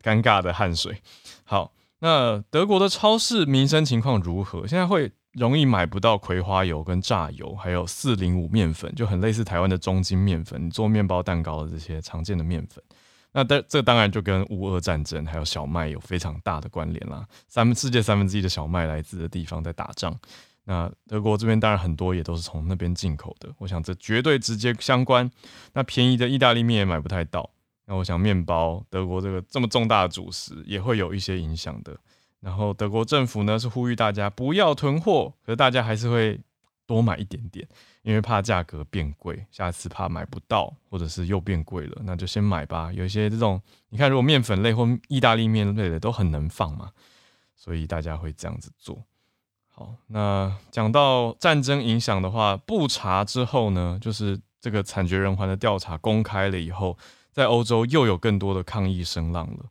[0.00, 1.02] 尴尬的汗水。
[1.44, 4.66] 好，那德国的超市民生情况如何？
[4.68, 12.84] 现在会容易买不到葵花油跟榨油，还有四零五面粉，就很类似台湾的中筋面粉，做面包蛋糕的这些常见的面粉。
[13.34, 17.26] 那这这当然就跟乌俄战争还有小麦有非常大的关联啦。
[17.48, 20.16] 三世界三分之一的小麦来自的地方在打仗，
[20.64, 23.52] 那德国这边当然很多也都是从那边进口的。
[23.58, 25.30] 我想这绝对直接相关。
[25.72, 27.50] 那便宜的意大利面也买不太到。
[27.86, 31.94] 那我想，面包，德国这个这么重大的主食也会有一些影响的。
[32.40, 36.40] 然后德国政府呢是呼吁大家不要囤货，可是大家还是会
[36.86, 37.66] 多买一点点，
[38.02, 42.92] 因为怕价格变贵，下次怕买不到，或者是又变贵了，那就先买吧。
[42.92, 46.90] 有一些这种，你看，如果面粉类或意大利面类的都很能放嘛，
[47.54, 49.04] 所以大家会这样子做。
[49.68, 56.96] 好，那讲到战争影响的话，布查之后呢，就是这个惨绝人寰的调查公开了以后。
[57.34, 59.64] 在欧洲又有更多的抗议声浪了，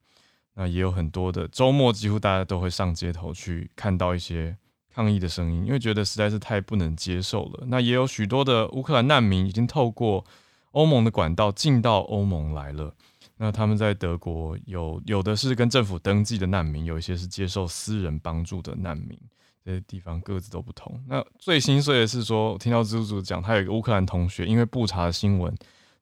[0.56, 4.58] 那也有很多的周末，几乎大家都会上街头去看到一些
[4.93, 7.63] 抗议的声音，因为觉得实在是太不能接受了。
[7.67, 10.23] 那也有许多的乌克兰难民已经透过
[10.71, 12.93] 欧盟的管道进到欧盟来了。
[13.38, 19.19] 那他们在德国有有的是跟政府登记的难民，有一些是接受私人帮助的难民，
[19.65, 21.03] 这些地方各自都不同。
[21.08, 25.53] 那最心碎的是说，我听到猪猪讲，他有一个乌克兰同学因为不查新闻。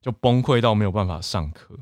[0.04, 1.78] 就崩溃到没有办法上课，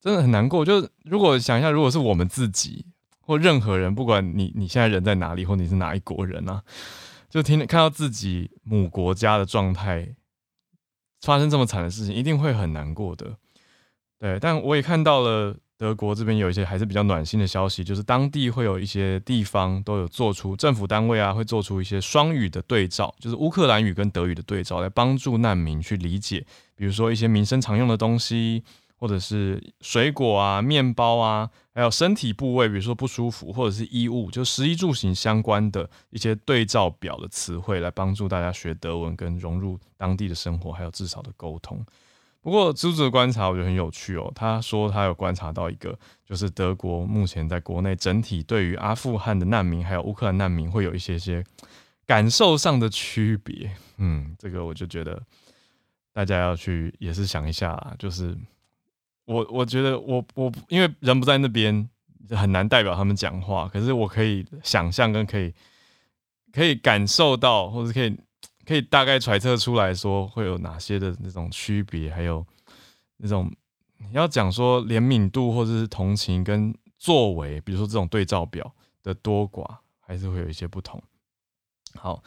[0.00, 0.64] 真的很难过。
[0.64, 2.86] 就是如果想一下，如果是我们自己
[3.28, 6.62] 或任何人，不管你你现在人在哪里，或你是哪一国人啊，
[7.28, 10.14] 就听看到自己母国家的状态
[11.20, 13.36] 发生这么惨的事情，一定会很难过的。
[14.18, 15.54] 对，但我也看到了。
[15.80, 28.64] 德国这边有一些还是比较暖心的消息，就是当地会有一些地方都有做出政府单位啊，会做出一些双语的对照，就是乌克兰语跟德语的对照，来帮助难民去理解，比如说一些民生常用的东西，
[28.96, 41.80] 或者是水果啊、面包啊，还有身体部位，比如说不舒服或者是衣物，就食衣住行相关的一些对照表的词汇，来帮助大家学德文跟融入当地的生活，还有至少的沟通。
[42.40, 44.28] 不过，朱子的观察我觉得很有趣哦。
[44.34, 51.44] 他说他有观察到一个，就是德国目前在国内整体对于阿富汗的难民还有乌克兰难民会有一些些
[52.04, 53.70] 感受上的区别。
[53.98, 55.22] 嗯，这个我就觉得
[56.12, 57.94] 大家要去也是想一下。
[58.00, 58.36] 就是
[59.28, 61.88] 我我觉得我我因为人不在那边，
[62.30, 63.68] 很难代表他们讲话。
[63.68, 65.54] 可是我可以想象跟可以
[66.52, 68.18] 可以感受到，或者可以。
[68.66, 72.46] 可以大概揣测出来说会有哪些的那种区别，还有
[73.16, 73.50] 那种
[74.12, 78.70] 要讲说怜悯度或者是同情跟作为，比如说这种对照表
[79.02, 81.02] 的多寡，还是会有一些不同。
[81.94, 82.22] 好，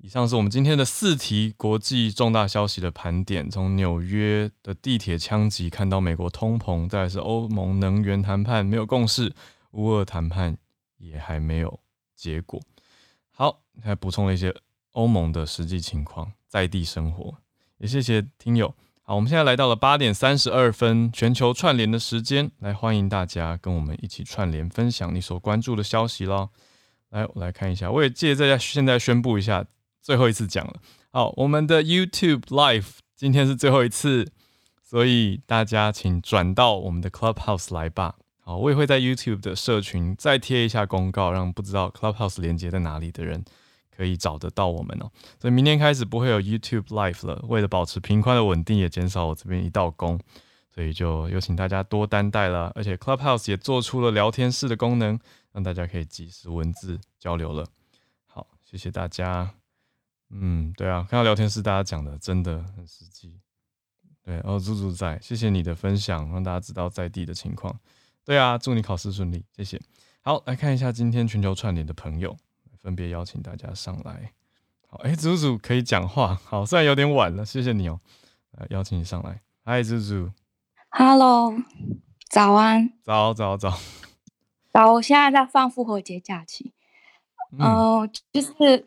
[0.00, 9.34] 以上是我们今天的四题国际重大消息的盘点，从纽约的地铁枪击看到美国通膨，再来是欧盟能源谈判没有共识，
[9.72, 10.56] 乌俄谈判
[10.98, 11.80] 也还没有
[12.14, 12.60] 结果。
[13.30, 14.54] 好，还补充了一些。
[14.92, 17.36] 欧盟的实际情况，在地生活，
[17.76, 18.74] 也谢谢听友。
[19.02, 26.48] 好，我们现在来到了八点三十二分，全球串联的时间，来欢迎大家跟我们一起串联，分享你所关注的消息喽。
[27.10, 29.64] 来，我来看一下，我也借在现在宣布一下，
[30.08, 30.80] 最后一次讲了。
[31.10, 34.32] 好，我们的 YouTube Live 今天是最后一次，
[34.82, 38.14] 所以大家请转到我们的 Clubhouse 来吧。
[38.40, 43.44] 好，我也会在 YouTube 的社群再贴一下公告，让不知道 Clubhouse 连接在哪里的人。
[43.94, 47.44] 可以找得到我们哦，所以明天开始不会有 YouTube Live 了。
[47.46, 50.18] 为了保持频宽的稳定，也减少我这边一道工，
[50.74, 52.72] 所以就有请大家多担待了。
[52.74, 55.20] 而且 Clubhouse 也做出了聊天室的功能，
[55.52, 57.66] 让大家可以即时文字交流了。
[58.26, 59.57] 好，谢谢大家。
[60.30, 63.40] 嗯，对啊，看到聊天室大家讲的真的很实际。
[64.22, 67.78] 对，哦，猪猪在，谢谢你的分享，让大家知道在地的情况。
[68.24, 69.80] 对啊，祝你考试顺利，谢谢。
[70.20, 72.36] 好，来看一下今天全球串联的朋友。
[72.80, 74.32] 分别邀请大家上来。
[74.86, 76.34] 好，哎、欸，猪猪可以讲话。
[76.44, 78.60] 好，虽然有点晚了，谢谢你哦、喔。
[78.60, 79.42] 来，邀请你上来。
[79.64, 80.30] 嗨，猪猪。
[80.90, 81.52] Hello，
[82.30, 82.92] 早安。
[83.02, 83.78] 早早早。
[84.72, 86.72] 早，我现在在放复活节假期。
[87.50, 88.86] 嗯、呃，就是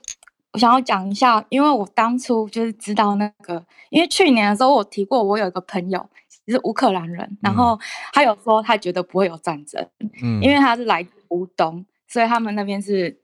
[0.53, 6.09] 我想要讲一下，因为我当初就是知道那个，因为去年的时候我提过，我有一个朋友
[6.47, 7.79] 是乌克兰人，然后
[8.13, 9.85] 他有说他觉得不会有战争，
[10.21, 13.19] 嗯，因为他是来自乌东，所以他们那边是。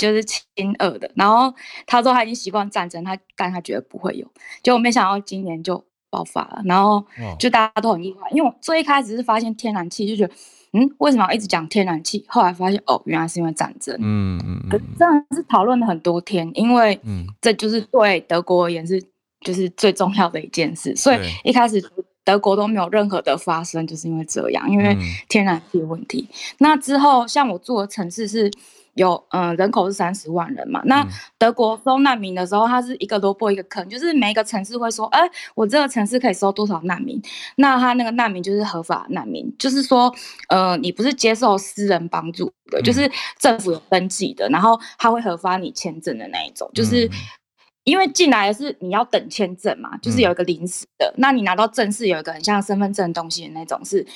[0.00, 0.40] 就是亲
[0.78, 1.54] 俄的，然后
[1.86, 4.26] 他说他已经习惯战争，他但他觉得不会有，
[4.62, 7.04] 结果没想到今年就爆发了，然后
[7.38, 10.32] 就大家都很意外，因为我最一开始是发现天然气，就觉得
[10.72, 12.24] 嗯，为什么要一直讲天然气？
[12.28, 17.00] 后来发现哦，原来是因为战争，嗯嗯嗯，真的是讨论了很多天，因为
[17.40, 19.02] 这就是对德国而言是
[19.40, 21.82] 就是最重要的一件事，所以一开始
[22.24, 24.96] 德国都没有任何的发生，就是因为这样，因为
[25.28, 26.28] 天然气的问题。
[26.58, 28.50] 那之后像我住的城市是。
[28.94, 30.82] 有嗯，人口是三十万人嘛。
[30.84, 31.06] 那
[31.38, 37.20] 德国收难民的时候，它是一个萝卜一个坑，就是每一个城市会说，哎、欸，我这个城市可以收多少难民？
[37.56, 40.12] 那他那个难民就是合法难民，就是说，
[40.48, 47.08] 呃，你不是接受私人帮助的，就是政府有登记的，然后他会核发你签证的那一种，就是
[47.84, 54.06] 因为进来的是你要等签证嘛，就是有一个临时的，那你拿到正式有一个很像身份证东西的那种是。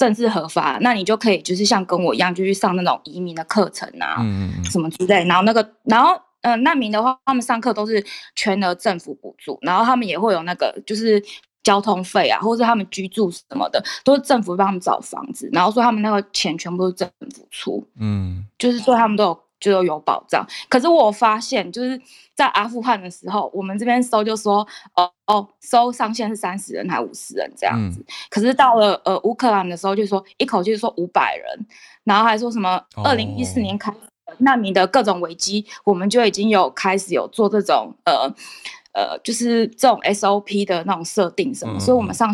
[0.00, 5.22] 正式合法，那你就可以就是像跟我一样，就去上那种移民的课程啊，嗯嗯什么之类。
[5.26, 8.02] 然后那个，然后呃，难民的话，他们上课都是
[8.34, 11.22] 全额政府补助，然后他们也会有那个就是
[11.62, 19.49] 交通费啊，或者他们居住什么的，都是政府帮他们找房子，然后说他们那个钱全部都是政府出，嗯，就是说他们都有。
[19.60, 22.00] 就有保障，可是我发现就是
[22.34, 28.00] 在阿富汗的时候，我们这边收就说，哦哦，收上限是三十人还五十人这样子。
[28.00, 31.66] 嗯、可是到了呃乌克兰的时候，就说一口气说五百人，
[32.04, 33.98] 然后还说什么二零一四年开始
[34.38, 38.32] 难民的各种危机，哦、我们就已经有开始有做这种呃
[38.92, 42.32] 呃，就是这种 SOP 的那种设定什么，嗯、所以我们上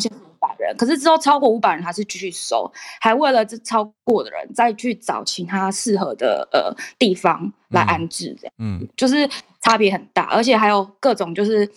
[0.49, 0.67] 限。
[0.67, 9.29] 人，可是之后超过五百人还是继续收，还为了这超过的人再去找其他适合的呃地方来安置，这样，嗯，就是
[9.61, 11.69] 差别很大，而且还有各种就是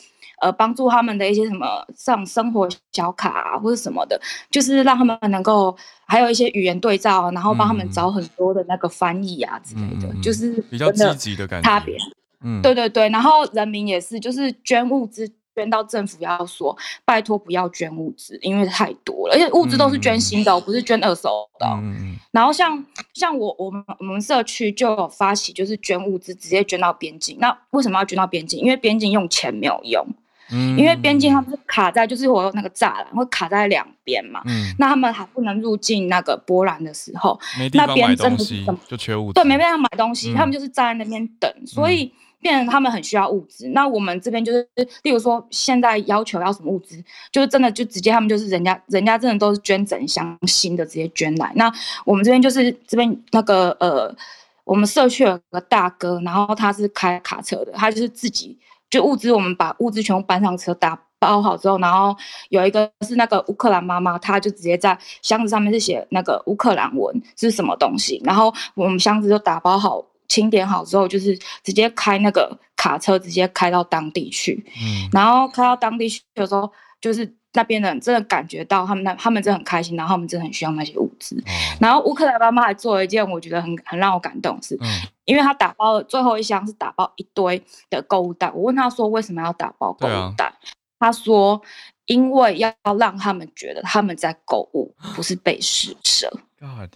[0.41, 5.75] 呃帮助他们的一些什么像生活小卡啊或者什么的，就是让他们能够
[6.07, 11.97] 还有一些语言对照，然后帮他们找很多的那个翻译啊之类的，嗯、就是比较积极的感觉，差别，
[12.43, 15.29] 嗯，对对对，然后人民也是就是捐物资。
[15.59, 21.67] 捐到政府要说拜托不要捐物资，因为太多了，而且物资都是捐新的，嗯、不是捐二手的。
[21.81, 22.81] 嗯、然后像
[23.13, 27.37] 像我我们我们社区就有发起，就是捐物资直接捐到边境。
[27.41, 28.61] 那为什么要捐到边境？
[28.61, 30.07] 因为边境用钱没有用，
[30.53, 34.41] 嗯、因为边境他们是卡在就是我有那个栅栏会卡在两边嘛。
[34.45, 37.37] 嗯、那他们还不能入境那个波兰的时候，
[37.73, 42.13] 那边真的是就缺物资，对，没办法买东西，嗯、他们就是站在那边等，所以。
[42.41, 44.67] 变成他们很需要物资，那我们这边就是，
[45.03, 51.71] 例如说现在要求要什么物资，就是真的就直接他们就是人家人家真的都是捐整箱新的直接捐来，那
[52.05, 54.15] 我们这边就是这边那个呃，
[54.63, 58.57] 我们社区有个大哥，然后他是开卡车的，他就是自己
[58.89, 62.15] 就物资，我们把物资全部搬上车打包好之后，然后
[62.47, 70.05] 有一个是那个乌克兰妈妈，她就直接在箱子上面是写那个乌克兰文是什么东西，然后我们箱子就打包好。
[70.29, 74.63] 清点好之后，就是直接开那个卡车，直接开到当地去。
[74.81, 76.71] 嗯，然后开到当地去的时候，
[77.01, 81.35] 就是那边的人真的感觉到他们那他们真的很开心，然后他们真的很需要那些物资。
[81.47, 81.51] 嗯、
[81.81, 84.87] 然后乌克兰妈妈还做了一件我觉得很很让我感动的事，嗯、
[85.25, 88.51] 因为她打包了最后一箱是打包一堆的购物袋。
[88.51, 90.45] 我问她说为什么要打包购物袋？
[90.45, 90.53] 啊、
[90.99, 91.59] 他说
[92.05, 96.29] 因为要让他们觉得他们在购物，不是被施舍。
[96.59, 96.93] God.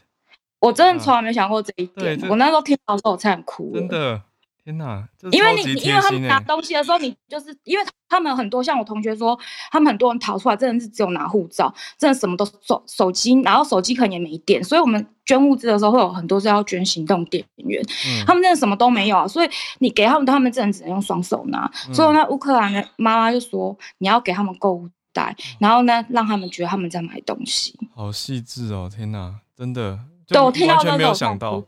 [0.64, 2.18] 我真的从来没想过这一点。
[2.30, 3.74] 我那时候听到的时候，我差点哭。
[3.74, 4.22] 真的，
[4.64, 5.06] 天哪！
[5.30, 9.38] 因为你因为他们拿东西的时候，你就是因为他们很多像我同学说，
[9.72, 19.50] 他们很多人逃出来，真的是只有拿护照，真的什么都手手机，然后手机可能也没电，所以我们捐物资的时候会有很多是要捐行动电源，嗯、他们真的什么都没有啊，所以
[19.80, 21.70] 你给他们，他们真的只能用双手拿。
[21.90, 27.78] 嗯、所以那乌克兰的妈妈就说，你要给他们购物袋，然后呢，让他们觉得他们在买东西。
[27.94, 28.90] 好细致哦！
[28.94, 31.64] 天哪，真的，对我听到完全没有想到。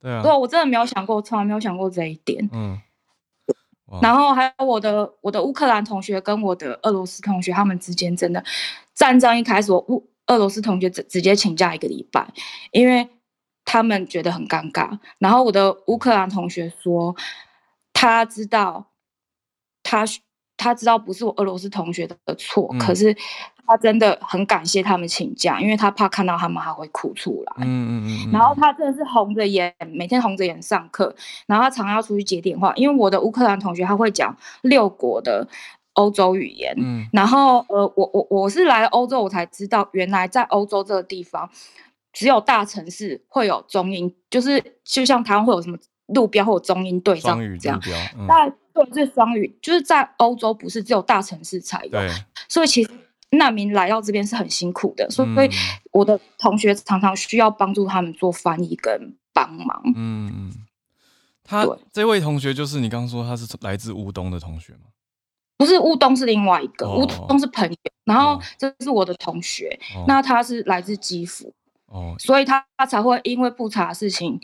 [0.00, 2.48] 对啊，对，我真的没有想过，从来没有想过这一点。
[2.52, 2.80] 嗯，
[4.00, 8.42] 然后还有我的我的乌克兰同学跟我的俄罗斯同学，他们之间真的
[8.94, 12.26] 战争一开始，我乌俄罗斯同学直直接请假一个礼拜，
[12.70, 13.08] 因为
[13.64, 14.98] 他们觉得很尴尬。
[15.18, 17.14] 然后我的乌克兰同学说，
[17.92, 18.86] 他知道
[19.82, 20.04] 他
[20.60, 23.16] 他知道不是我俄罗斯同学的错，嗯、可是。
[23.66, 27.52] 他真的很感谢他们请假，因为他怕看到他们还会哭出来。
[27.58, 28.32] 嗯嗯嗯。
[28.32, 31.14] 然后他真的是红着眼，每天红着眼上课。
[31.46, 35.46] 然后他常常要出去接电话，因为我的乌克兰同学他会讲六国的
[35.92, 36.74] 欧洲语言。
[36.78, 37.06] 嗯。
[37.12, 41.48] 然后呃，我我我是来欧洲，我才知道原来在欧洲这个地方，
[42.12, 47.80] 只有大城市会有中英，就是就像台湾会有什么路标或者中英对照这样。
[48.26, 48.52] 但、
[48.84, 51.98] 嗯、对，是双语，就是在欧洲不是只有大城市才有。
[52.48, 52.90] 所以其实。
[53.32, 55.48] 难民来到这边是很辛苦的，所以
[55.92, 59.80] 我的同学常常需要帮助他们做翻译跟帮忙。
[59.94, 60.52] 嗯嗯，
[61.44, 64.88] 他对这位同学就是你刚刚说他是来自乌东的同学吗？
[65.56, 71.54] 不是乌东，是另外一个乌、哦、东是朋友，然后这是我的同学，哦、那他是来自基辅，
[71.86, 74.40] 哦，所以他他才会因为不查的事情。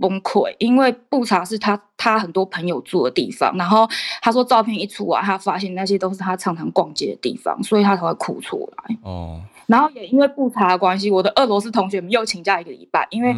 [0.00, 3.88] 崩溃，因为布查是他他很多朋友住的地方，然后
[4.22, 8.96] 他说照片一出来，他发现那些都是他常常逛街的地方，所以他才会哭出来。
[9.02, 13.34] 哦，然后也因为布查的关系，我的俄罗斯同学们又请假一个礼拜，因为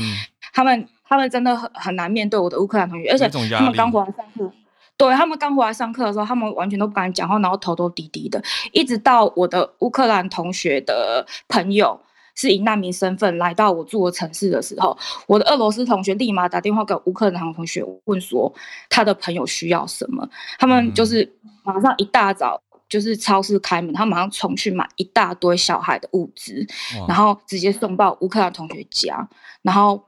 [0.52, 4.52] 他们、嗯、他们真的很很难面对我的乌克兰同学，而且他们刚回来上课，
[4.96, 8.40] 对他们刚回来上课的时候，他们完全都不敢讲话，然后头都低低的，
[8.72, 12.00] 一直到我的乌克兰同学的朋友。
[12.34, 18.52] 是以难民身份来到我住的城市的时候，我的俄罗斯同学立马打电话给乌克兰同学问说
[18.88, 20.28] 他的朋友需要什么，
[20.58, 21.30] 他们就是
[21.62, 26.66] 马上一大早就是超市开门，他马上冲去买一大堆小孩的物资，
[27.06, 29.28] 然后直接送到乌克兰同学家，
[29.62, 30.02] 然后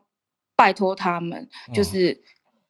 [0.57, 2.19] 拜托他们就是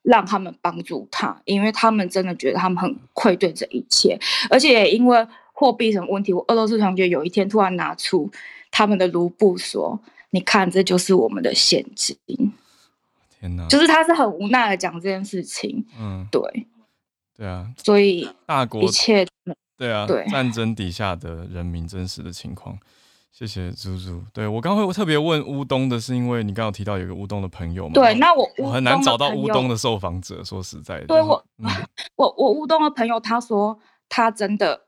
[0.02, 4.18] 让他们帮助他，因为他们真的觉得他们很愧对这一切，
[4.50, 8.30] 而且也因为货币什么问题，我俄罗斯同学有一天突然拿出。
[8.76, 10.00] 他们的卢布说
[10.30, 12.16] ：“你看，这就是我们的现金。”
[13.38, 13.68] 天哪！
[13.68, 15.86] 就是他是很无奈的讲这件事情。
[15.96, 16.66] 嗯，对，
[17.36, 17.72] 对啊。
[17.76, 19.24] 所以大国一切
[19.76, 22.76] 对啊，对战争底下的人民真实的情况。
[23.30, 24.20] 谢谢猪猪。
[24.32, 27.94] 对我刚会特别问乌东的是，因为你刚刚有提到有个乌东的朋友嘛？
[27.94, 30.42] 对，那我我很难找到乌东的受访者。
[30.42, 31.70] 说实在的，对 我，嗯、
[32.16, 34.80] 我我乌东的朋友他说他真的。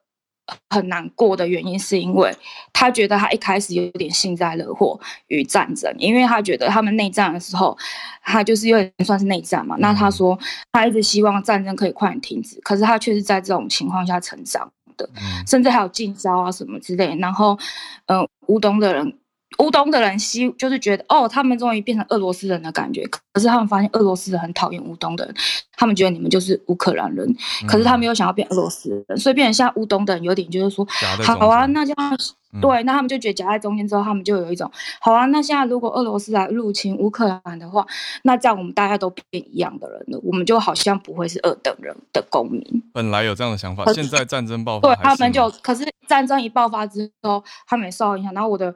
[0.71, 2.35] 很难过的原因是因为
[2.73, 7.77] 他觉得他一开始有点幸灾乐祸与战争，因为他觉得他们内战的时候，
[8.23, 9.77] 他就是有点算是内战嘛。
[9.79, 10.39] 那他说
[10.73, 15.09] 他一直希望战争可以快点停止，可是他却是在这种情况下成长的，
[15.47, 17.17] 甚至还有禁烧啊什么之类。
[17.17, 17.59] 然后，
[18.07, 19.19] 嗯、呃，乌东的人。
[19.59, 23.07] 乌东的人希就是觉得哦，他们终于变成俄罗斯人的感觉。
[23.33, 25.35] 可是他们发现俄罗斯人很讨厌乌东的人，
[25.77, 27.27] 他们觉得你们就是乌克兰人。
[27.63, 30.87] 嗯、可是他们又想要变俄罗斯人，所以变成现在乌东的人有点就是说，
[31.25, 32.19] 好啊，那这样、
[32.53, 34.71] 嗯、对，那他们就觉得夹在中间之后，他们就有一种
[35.01, 35.25] 好啊。
[35.27, 37.87] 那现在如果俄罗斯来入侵乌克兰的话，
[38.25, 42.63] 那这样我们大家都变一样的人了，我们就好像不会是二等人的公民。
[42.93, 48.35] 本来有这样的想法，是现在战争爆发，对他们就可是战争一爆发之后，他们也受到影响。
[48.35, 48.75] 然后我的。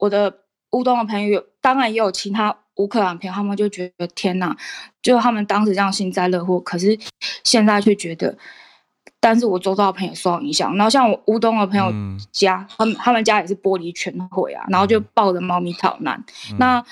[0.00, 0.38] 我的
[0.72, 4.56] 乌东的朋友，当然也有其他乌克兰朋友，他们就觉得天哪，
[5.02, 6.98] 就他们当时这样幸灾乐祸，可是
[7.44, 8.36] 现在却觉得，
[9.20, 10.74] 但是我周遭的朋友受到影响。
[10.76, 11.92] 然后像我乌东的朋友
[12.32, 16.24] 家，嗯、他们他们家也是玻璃全毁啊，然后就抱着猫咪逃难。
[16.50, 16.84] 嗯、那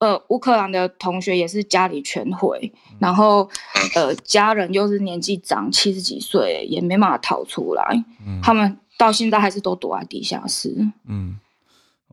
[0.00, 3.48] 呃，乌克兰的同学也是家里全毁，然后
[3.94, 8.04] 呃，家人又是年纪长，七十几岁，也没办法逃出来。
[8.26, 10.74] 嗯、他们到现在还是都躲在地下室。
[11.06, 11.38] 嗯。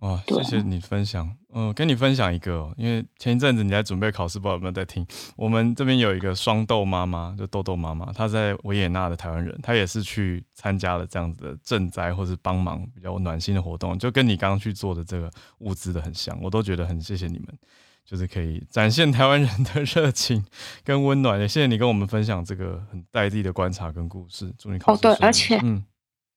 [0.02, 1.36] 哇，谢谢你分享。
[1.54, 5.04] 嗯，跟你分享一个哦，因为前一阵子你在准备考试，不知道有没有在听。
[5.36, 17.48] 我们这边有一个双豆妈妈，就豆豆妈妈，她在维也纳的台湾人，她也是去参加了这样子的赈灾或是帮忙比较暖心的活动，就跟你刚刚去做的这个物资的很像，我都觉得很谢谢你们，
[18.06, 20.46] 就是可以展现台湾人的热情
[20.84, 21.40] 跟温暖。
[21.40, 24.54] 也谢谢你跟我们分享这个很在地的观察跟故事。
[24.60, 25.84] 祝你考对，而且嗯。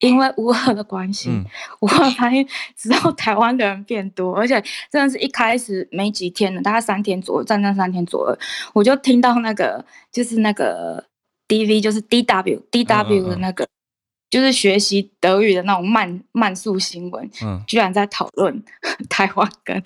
[0.01, 1.45] 因为乌俄的关系，嗯、
[1.81, 2.47] 我发现
[2.77, 8.39] 只有台湾的人变多，而且真的是一开始没几天了，大概三天左右，战争三天左右，
[8.73, 11.05] 我就听到那个就是那个
[11.47, 18.63] D V，就是 D W D W 的那个，嗯嗯、就是学习德语的那种慢慢速新闻，嗯，居然在讨论
[19.11, 19.83] 台湾跟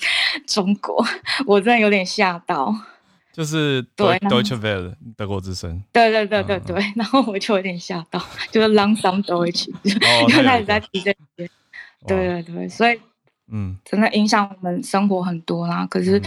[0.46, 1.04] 中国，
[1.46, 2.74] 我真的有点吓到。
[3.34, 11.50] 就是对 Deutsche Welle 德国之声，对对对对对，然后我就有点吓到， 就是 Langsam Deutsch，就开始在提这些，
[12.06, 13.00] 对对对，所以
[13.48, 15.84] 嗯，真的影响我们生活很多啦。
[15.86, 16.22] 可是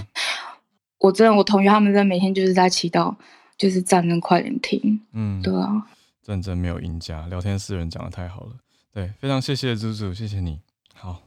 [1.00, 3.16] 我真的，我同学他们在每天就是在祈祷，
[3.58, 5.00] 就是战争快点停。
[5.14, 5.88] 嗯，对啊，
[6.22, 8.52] 战争没有赢家，聊天四人讲的太好了，
[8.94, 10.60] 对，非常谢谢朱朱，谢谢你。
[10.94, 11.24] 好，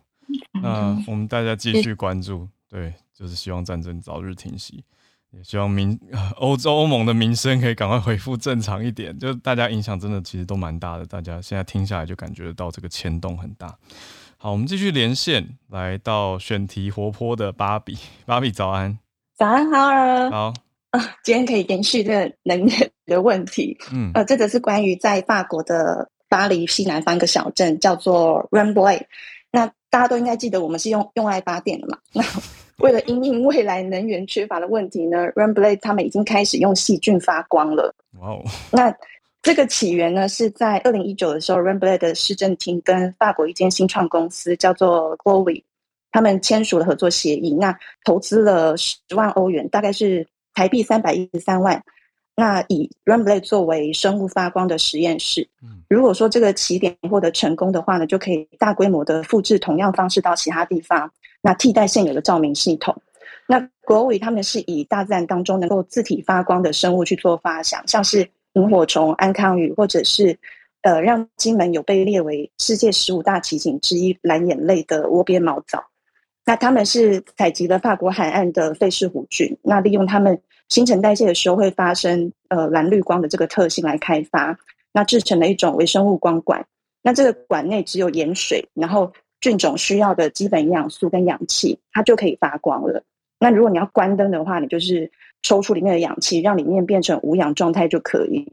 [0.62, 4.84] 那我们大家继续关注，对，就是希望战争早日停息。
[5.32, 5.98] 也希望民
[6.38, 13.74] 欧洲欧盟的民生可以赶快恢复正常一点，就大家影响真的其实都蛮大的，大家现在听下来就感觉得到这个牵动很大。
[14.36, 18.98] 好，我们继续连线，来到选题活泼的芭比， 芭比早安，
[19.36, 20.54] 早安，好儿，好。
[20.90, 29.04] 啊，今天可以延续这个能源的问题，嗯，呃，这个是关于在法国的巴黎西南方一个小镇叫做 Rambouillet，
[29.52, 32.24] 那大家都应该记得我们是用用爱发电的嘛，那。
[32.80, 37.94] 为了因应未来能源缺乏的问题呢，Rambouillet 他们已经开始用细菌发光了。
[38.20, 38.42] 哇哦！
[38.70, 38.94] 那
[39.42, 45.62] 这个起源呢，是在二零一九的时候，Rambouillet 的市政厅跟法国一间新创公司叫做 Glowy，
[46.10, 51.82] 他们签署了合作协议，那投资了十万欧元，大概是台币三百一十三万。
[52.36, 55.46] 那以 Rambouillet 作为生物发光的实验室，
[55.88, 61.12] 如果说这个起点获得成功的话呢，就可以大规模的复制同样方式到其他地方。
[61.42, 62.94] 那替代现有的照明系统，
[63.46, 70.38] 那国伟他们是以大自然当中能够自体发光的生物去做发想，像是萤火虫、安康鱼，或者是
[70.82, 75.89] 呃让金门有被列为世界十五大奇景之一蓝眼泪的窝边毛藻。
[76.44, 84.58] 那他们是采集了法国海岸的费氏弧菌，那利用他们新陈代谢的时候会发生呃蓝绿光的这个特性来开发，
[84.92, 86.64] 那制成了一种微生物光管。
[87.02, 89.12] 那这个管内只有盐水，然后。
[89.42, 93.02] 菌种需要的基本营养素跟氧气，它就可以发光了。
[93.38, 95.10] 那如果你要关灯的话，你就是
[95.40, 98.52] 抽出里面的氧气，让里面变成无氧状态就可以。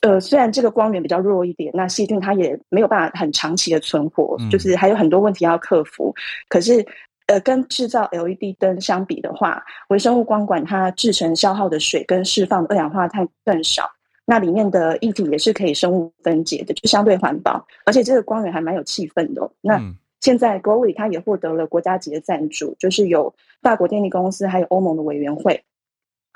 [0.00, 6.14] 呃，虽然这个光源比较弱一点，那细菌它也没有办法很长期的存活，嗯、就是还有很多问题要克服。
[6.48, 6.84] 可是，
[7.26, 13.90] 呃，跟制造 LED 灯相比的话，微生物光管它制成消耗的水跟释放的二氧化碳更少。
[14.24, 19.50] 那里面的液体也是可以生物分解的，就相对环保，而且这个光源还蛮有气氛的哦。
[19.60, 19.80] 那
[20.20, 25.64] 现在 Glowy 它也获得了国家级的赞助，就是有法国电力公司，还有欧盟的委员会。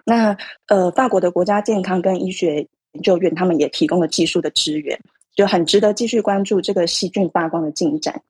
[0.05, 0.37] 那
[0.67, 2.67] 呃，法国的国家健康跟医学研
[3.01, 4.99] 究院他们也提供了技术的支援，
[5.35, 8.21] 就很值得继续关注这个细菌发光的进展。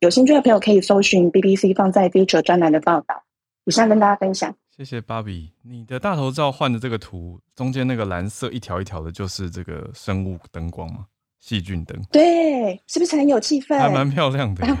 [0.00, 3.22] 有兴趣的朋友可以搜寻 BBC 放在 Future 专栏的报道。
[3.66, 4.54] 以上跟大家分享。
[4.76, 11.06] 谢谢芭比，你的大头照换的这个图，中间那个蓝色一条一条的，就是这个生物灯光吗？
[11.40, 11.96] 细菌灯。
[12.10, 13.78] 对，是不是很有气氛？
[13.78, 14.66] 还蛮漂亮的。
[14.66, 14.76] 啊、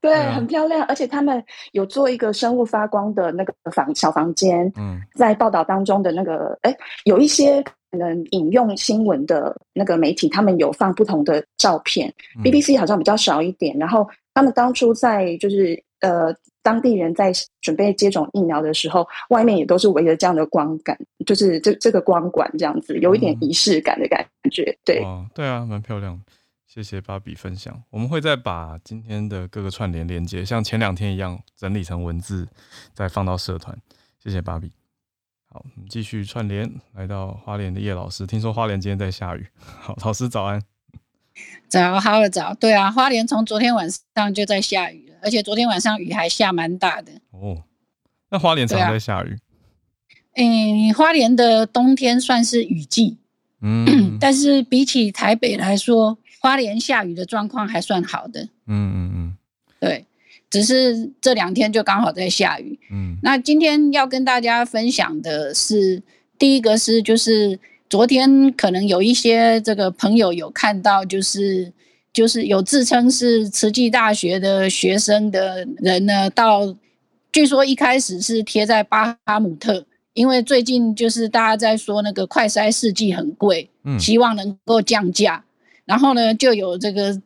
[0.00, 1.42] 对，对啊、很漂亮，而且他们
[1.72, 4.70] 有做一个生物发光的那个房小房间。
[4.76, 7.64] 嗯，在报道当中的那个，哎，有一些
[7.96, 12.12] 可能引用新闻的那个媒体，他们有放不同的照片。
[12.36, 13.76] 嗯、BBC 好像比较少一点。
[13.78, 16.34] 然后他们当初在就是呃。
[16.62, 17.30] 当地人在
[17.60, 24.64] 准备接种疫苗的时候，外面也都是围着这样的光感，就是这这个光管这样子，有一点仪式感的感觉。
[24.64, 26.20] 嗯、对，对啊，蛮漂亮。
[26.66, 32.48] 谢谢芭比分享，我们会再把今天的各个串联连接，像前两天一样整理成文字，
[32.92, 33.78] 再放到社团。
[34.18, 34.72] 谢谢芭比。
[35.56, 39.46] 好，我们继续串联，来到花莲的叶老师，听说花莲今天在下雨。
[39.58, 40.60] 好，老师早安。
[41.66, 47.10] 早，好了早，对啊，花莲从昨天晚上就在下雨了，而且昨天晚上雨还下蛮大的。
[47.30, 47.62] 哦，
[48.28, 49.38] 那花莲常在下雨？
[50.34, 53.16] 嗯、啊欸，花莲的冬天算是雨季，
[53.62, 58.46] 嗯， 但是比起台北来说，花莲下雨的状况还算好的。
[58.66, 58.92] 嗯
[60.50, 62.78] 只是这两天就刚好在下雨。
[62.90, 66.02] 嗯，那今天要跟大家分享的是，
[66.38, 67.58] 第一个是就是。
[67.88, 71.72] 昨天可能有一些这个朋友有看到，就是
[72.12, 76.74] 就是有自称是慈济大学的学生的人呢，到
[77.30, 85.44] 据说一开始是贴在巴哈姆特，因为最近就是大家在说那个快筛试剂很贵，嗯，希望能够降价，
[85.84, 87.16] 然后呢就有这个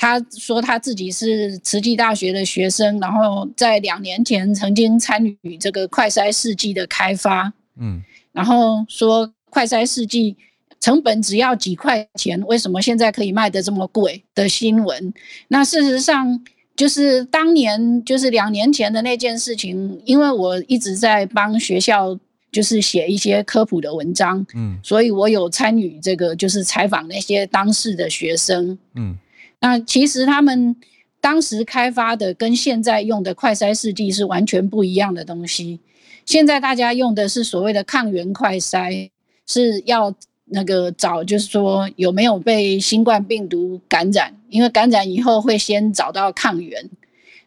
[0.00, 9.32] 他说他自己是慈济大学的学生，然后在两年前曾经参与这个快筛试剂的开发，嗯，然后说。
[9.52, 10.36] 快筛试剂，
[10.80, 15.12] 成本只要几块钱，为什么现在可以卖得这么贵的新闻？
[15.48, 16.40] 那事实上，
[16.76, 22.16] 就是当年就是两年前的那件事情，因为我一直在帮学校
[22.52, 29.18] 就是写一些科普的文章，嗯，所以我有参与这个就是采访那些当事的学生，嗯，
[29.60, 30.76] 那其实他们。
[31.22, 35.78] 当时开发的跟现在用的快筛试剂是完全不一样的东西。
[36.24, 39.10] 现在大家用的是所谓的抗原快筛，
[39.46, 40.14] 是要
[40.46, 46.88] 那个找，就是说有没有被新冠病毒感染，因为感染以后会先找到抗原。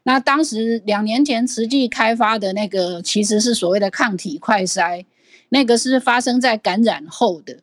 [0.03, 5.03] 那当时两年前实际开发的那个其实是所谓的抗体快筛，
[5.49, 7.57] 那个是发生在感染后的，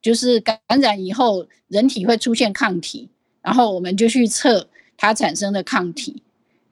[0.00, 3.08] 就是感染以后人体会出现抗体，
[3.42, 4.66] 然后我们就去测。
[5.02, 6.22] 它产生的抗体，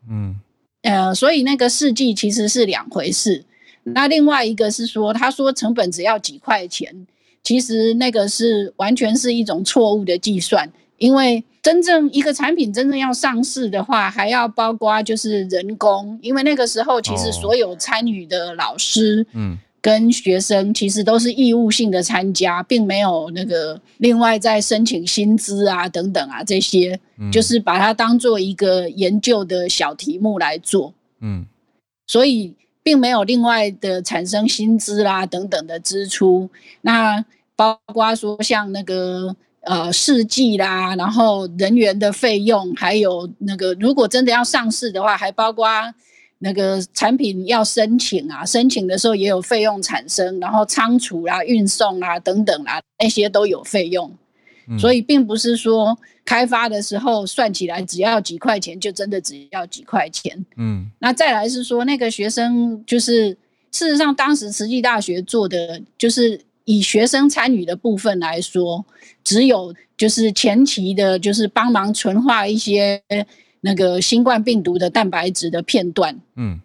[0.06, 0.36] 嗯，
[0.82, 3.42] 呃，所以那个试剂其实是两回事。
[3.84, 7.06] 那另外一个是说，他说成本只要几块钱，
[7.42, 10.70] 其实那个是完全是一种错误的计算。
[10.98, 19.56] 因为真正一个产品真正要上市的话，还要包括就是人工，因为那个时候其实所有参与的老师，嗯。
[19.80, 31.46] 跟学生其实都是义务性的参加，并没有那个另外再申请薪资啊等等啊这些，嗯、就是把它当做一个研究的小题目来做，嗯，
[32.08, 36.50] 所以并没有另外的产生薪资啦等等的支出。
[36.80, 37.24] 那
[37.54, 45.66] 包括说像那个呃试剂啦，然后人员的费用，还有那个如果真的要上市的话，还包括。
[46.40, 54.08] 那个产品要申请啊，申请的时候也有费用产生，然后仓储啦、运送啊等等啦，那些都有费用，
[54.68, 60.46] 嗯，所以并不是说开发的时候算起来只要几块钱就真的只要几块钱。
[60.56, 63.30] 嗯，那再来是说那个学生就是
[63.72, 68.84] 事实上当时慈济大学做的就是以学生参与的部分来说，
[69.24, 73.02] 只有就是前期的就是帮忙纯化一些。
[73.60, 76.60] 那个新冠病毒的蛋白质的片段，嗯，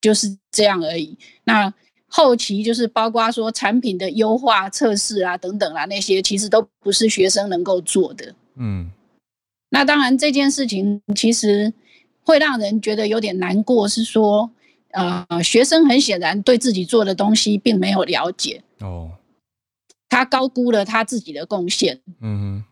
[0.00, 1.16] 就是这样而已。
[1.44, 1.72] 那
[2.08, 8.34] 后期就是包括说产品的优化测试啊等等啊，那些其实都不是学生能够做的。
[8.56, 8.90] 嗯，
[9.70, 11.72] 那当然这件事情其实
[12.22, 14.50] 会让人觉得有点难过，是说，
[14.92, 19.10] 呃，学生很显然对自己做的东西并没有了解哦，
[20.08, 22.00] 他高估了他自己的贡献。
[22.20, 22.64] 嗯哼。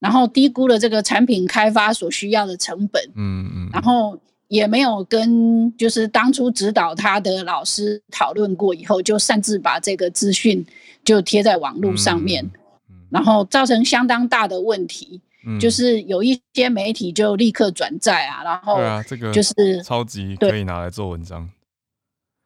[0.00, 10.64] 然后低估了这个产品开发所需要的成本，嗯嗯，然后也没有跟就是当初指导他的老师讨论过，以后就擅自把这个资讯
[11.04, 12.44] 就贴在网络上面，
[12.88, 21.48] 嗯，然后造成相当大的问题，嗯，就是有一些媒体就立刻转载啊，然后对啊，这个就是超级可以拿来做文章。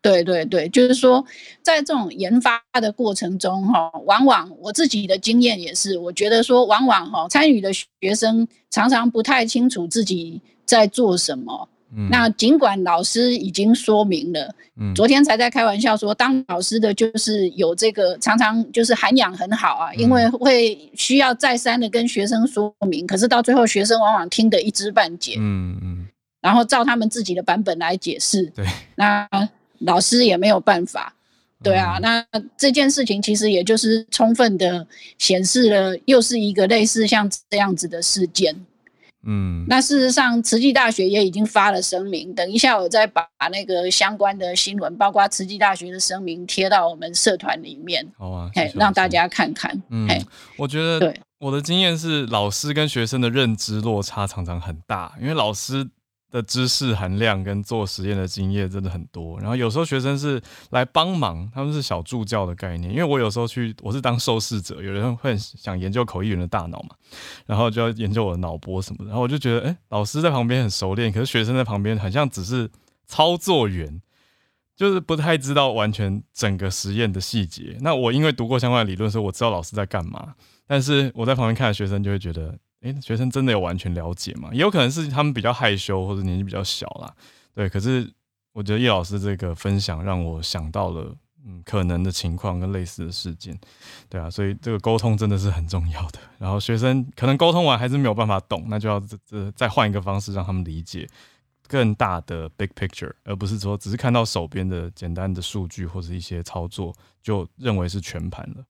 [0.03, 1.25] 对对对，就是说，
[1.63, 11.69] 在这种研发的过程中，哈，往往我自己的经验也是，我觉得说，往往哈参与的学生常常不太清楚自己在做什么。
[11.95, 12.09] 嗯。
[12.11, 25.37] 那尽管老师已经说明了，嗯，昨天才在开玩笑说，当老师的就是有这个常常就是涵养很好啊，因为会需要再三的跟学生说明，可是到最后学生往往听得一知半解。
[25.39, 26.09] 嗯嗯。
[26.41, 28.47] 然后照他们自己的版本来解释。
[28.47, 28.67] 对。
[28.97, 29.29] 那。
[29.85, 31.15] 老师也没有办法，
[31.63, 34.87] 对啊，嗯、那这件事情其实也就是充分的
[35.19, 38.55] 显示了，又是一个类似像这样子的事件。
[39.25, 48.05] 嗯，那事实上，慈济大学也已经发了声明，等一下我再把那个相关的新闻，包括慈济大学的声明贴到我们社团里面。
[48.19, 49.81] 好啊，谢谢嘿，让大家看看。
[49.91, 50.09] 嗯，
[50.57, 55.89] 我觉得，对我的经验是，老师跟学生的认知落差常常很大，因为老师。
[56.33, 62.91] 的知识含量跟做实验的经验真的很多，然后有时候学生是来帮忙，他们是小助教的概念。
[62.91, 66.97] 因为我有时候去，我是当受试者，有人会想研究口译员的大脑嘛，
[67.45, 72.71] 然后就要研究我的脑波什么的，然后我就觉得，哎、老师在旁边很熟练，可是学生在旁边好像只是
[73.07, 74.01] 操作员，
[74.75, 77.77] 就是不太知道完全整个实验的细节。
[77.83, 80.35] 那我因为读过相关的理论，所以我知道老师在干嘛，
[80.67, 82.59] 但是我在旁边看的学生就会觉得。
[82.83, 84.51] 诶，学生真的有完全了解吗？
[84.53, 87.15] 也有可能是他们比较害羞或者年纪比较小啦。
[87.55, 88.13] 对，可是
[88.53, 91.15] 我觉得叶老师这个分享让我想到了，
[91.47, 93.57] 嗯，可能的情况跟类似的事件。
[94.09, 96.19] 对啊，所以这个沟通真的是很重要的。
[96.39, 101.09] 然后学生可能沟通完还是没有办法懂，那就要这这再换一个方式让他们理解
[101.69, 108.65] 更大的 big picture，而不是说只是看到手边的简单的数据或者一些操作就认为是全盘了。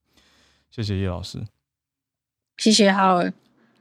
[0.71, 1.43] 谢谢叶老师，
[2.59, 3.33] 谢谢浩尔。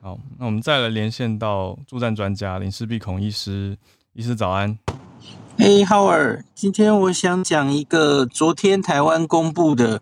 [0.03, 3.77] 好，那我们再来连线到助战专家林氏璧孔医师，
[4.13, 4.75] 医师早安。
[5.59, 10.01] 嘿，浩尔，今天我想讲一个昨天台湾公布的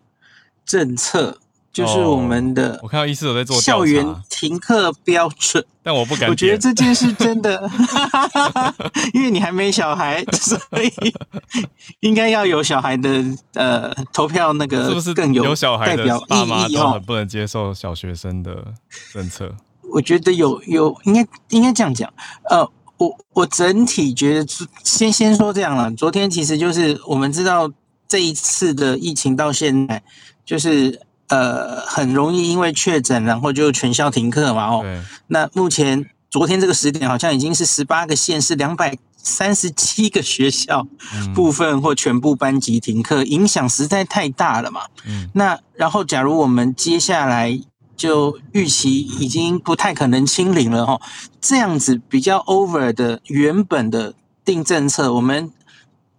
[0.65, 1.39] 政策，
[1.73, 6.29] 就是我们的，我看到医师有在做校园停课标准， 但我不敢。
[6.29, 7.69] 我觉得这件事真的，
[9.13, 10.89] 因为你还没小孩，所以
[11.99, 13.21] 应该要有小孩的
[13.55, 18.73] 呃投票那个，是不是更有代表爸妈都很不能接受小学生的
[19.11, 19.53] 政策？
[19.91, 22.11] 我觉得有有应该应该这样讲，
[22.49, 24.47] 呃，我我整体觉得
[24.83, 25.91] 先先说这样了。
[25.91, 27.71] 昨天其实就是我们知道
[28.07, 30.01] 这一次的疫情到现在
[30.45, 31.01] 就是。
[31.29, 34.65] 呃，很容易因为确诊，然后就全校停课嘛。
[34.65, 34.83] 哦，
[35.27, 40.87] 那目前昨天这个时点，好像已经是十八个县市两百三十七个学校，
[41.35, 44.81] 部分或全部班级停课，影响实在太大了嘛。
[45.05, 47.61] 嗯，那然后假如我们接下来
[47.99, 50.99] 就预期已经不太可能清零了哈，
[51.39, 55.51] 这样子比较 over 的原本的定政策，我们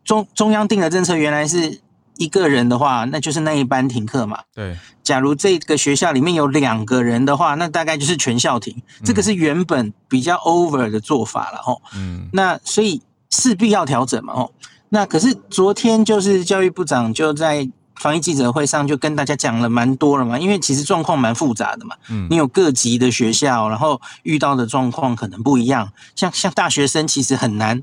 [0.04, 1.80] 中中央定的政策原来是。
[2.20, 4.40] 一个人的话，那就是那一班停课嘛。
[4.54, 8.76] 对，假如这个学校里面有两个人的话，那大概就是全校停。
[8.76, 11.80] 嗯、这个是原本比较 over 的做法了吼。
[11.96, 13.00] 嗯，那所以
[13.30, 14.50] 势必要调整嘛哦。
[14.90, 17.66] 那可是昨天就是教育部长就在
[18.00, 21.94] 防疫记者会上就跟大家讲了蛮多了嘛，因为其实状况蛮复杂的嘛。
[22.08, 25.92] 嗯，你有各级的学校，然后遇到的状况可能不一样。
[26.16, 27.82] 像像大学生其实很难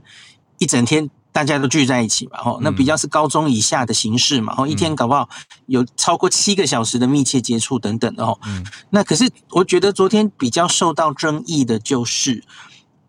[0.57, 1.09] 一整天。
[1.30, 5.30] 大家都聚在一起嘛，吼，那比较是高中以下的形式嘛，吼，一天搞不好
[5.68, 8.39] 有超过七个小时的密切接触等等的吼。
[8.47, 12.43] 嗯，那可是我觉得昨天比较受到争议的就是，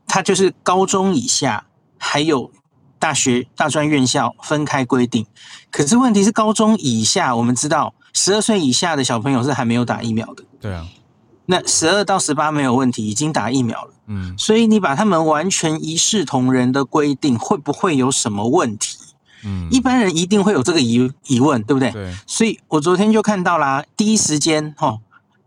[0.07, 1.65] 他就是高中以下
[1.97, 2.51] 还有
[2.99, 5.27] 大学大专院校分开规定，
[5.71, 10.45] 可是问题是高中以下，我们知道十二岁以下的小朋友是还没有打疫苗的。
[10.61, 10.87] 对啊。
[11.51, 13.95] 那十二到十八没有问题，已经打疫苗了。
[14.07, 18.99] 嗯，所以你把他们完全一视同仁的规定，会不会有什么问题？
[19.45, 21.91] 嗯，一般人一定会有这个疑疑问，对不对？
[21.93, 22.15] 对。
[22.27, 24.99] 所以我昨天就看到啦，第一时间哈，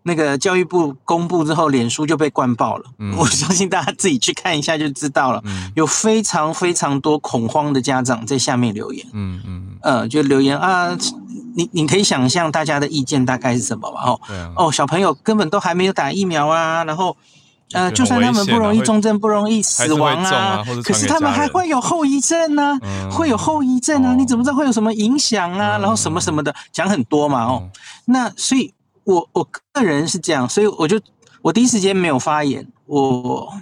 [0.03, 2.85] 那个教育部公布之后，脸书就被灌爆了。
[2.99, 5.41] 嗯， 我相信大家自己去看一下就知道了。
[5.45, 9.05] 嗯，有非常非常多恐慌的家长在下面留言。
[9.13, 10.97] 嗯嗯，呃，就留言啊。
[11.53, 14.01] 你你可以想象大家的意见大概是什么吧？
[14.05, 17.17] 哦，啊、哦，小朋友根本都还没有打疫苗啊，然后
[17.73, 25.77] 呃，就算他们不容易重症，不容易死亡啊，啊可是他们还会有后遗症呢、啊，嗯、会有后遗症啊，哦、你怎么知道会有什么影响啊？
[25.77, 27.69] 然后什么什么的讲很多嘛，哦，嗯、
[28.05, 28.73] 那所以
[29.03, 30.99] 我我个人是这样，所以我就
[31.41, 33.53] 我第一时间没有发言，我。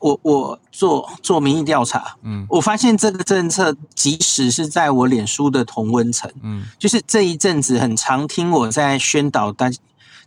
[0.00, 9.68] 我我做做民意调查，嗯，我发现这个政策，即使是在我脸书的同温层，嗯，就是这一阵子很常听我在宣导，大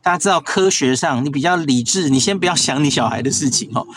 [0.02, 3.88] 大家知道科学上你比较理智，你先不要想你小孩的事情哦，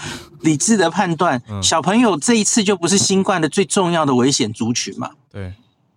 [0.42, 5.52] 理智的判断，小朋友这一次就不是新冠的最重要的危险族群嘛，对。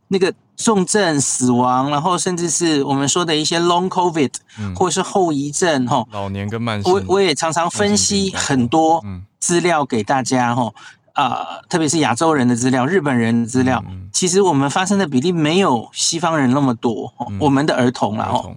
[0.10, 9.04] 那个重症死亡，然后甚至是我们说的一些 long COVID，嗯，或者是后遗症，哈，老年跟慢性，我我也常常分析很多
[9.40, 10.72] 资料给大家，哈，
[11.14, 13.84] 啊，特别是亚洲人的资料、日本人的资料，
[14.14, 18.50] 其实我们发生的比例没有西方人那么多，我们的儿童啦，哈，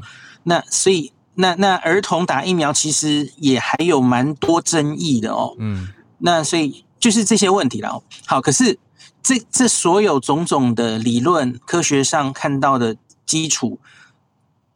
[0.44, 5.88] 那所以那那儿童打疫苗其实也还有蛮多争议的哦，嗯，
[6.18, 8.78] 那所以就是这些问题啦，好，可是。
[9.22, 12.96] 这这所有种种的理论，科学上看到的
[13.26, 13.78] 基础，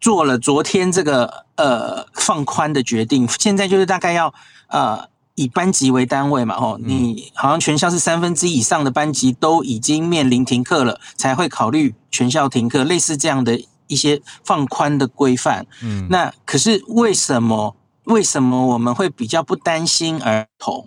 [0.00, 4.32] 做了昨天这个呃放宽的决定，现在就是大概要
[4.68, 15.66] 呃以班级为单位嘛，哦，你好像全校是三分之一以上的班级都已经面临停课了，才会考虑全校停课，类似这样的一些放宽的规范。
[15.82, 17.74] 嗯，那可是为什么
[18.04, 20.86] 为什么我们会比较不担心儿童？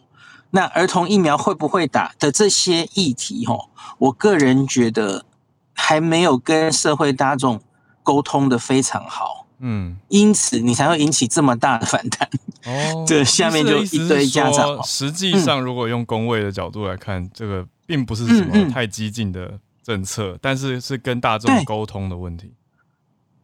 [0.58, 5.24] 那儿童疫苗会不会打的这些议题，吼，我个人觉得
[5.72, 7.62] 还没有跟社会大众
[8.01, 12.28] 沟通的非常好，嗯，因此你才会引起这么大的反弹。
[12.66, 14.82] 哦，对下面就一堆家长。
[14.84, 22.51] 实际上，如果用工位的角度来看，嗯、这个并不是什么太激进的政策，嗯嗯、但是是跟大众沟通的问题。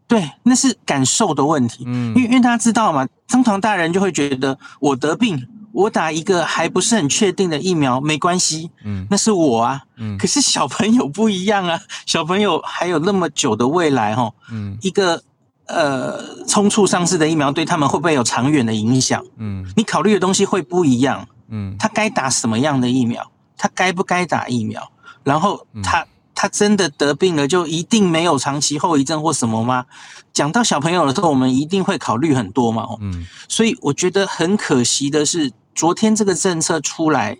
[0.08, 1.84] 对，对，那是感受的问题。
[1.86, 5.48] 嗯，因为因为大家知道嘛，通常大人就会觉得我得病。
[5.74, 15.24] 我打一个还不是很确定的疫苗没关系，嗯，那是我啊，嗯，可是小朋友不一样啊，小朋友还有那么久的未来哈，嗯，一个
[15.66, 19.26] 呃匆促上市的疫苗对他们会不会有长远的影响？
[19.38, 23.32] 嗯，你考虑的东西会不一样，嗯，他该打什么样的疫苗？
[23.58, 24.92] 他该不该打疫苗？
[25.24, 26.06] 然后他
[26.36, 29.86] 他真的得病了就一定没有长期后遗症或什么吗？
[30.32, 35.52] 讲到小朋友的时候，我们一定会考虑很多嘛，嗯，所以我觉得很可惜的是。
[35.76, 37.38] 昨天这个政策出来，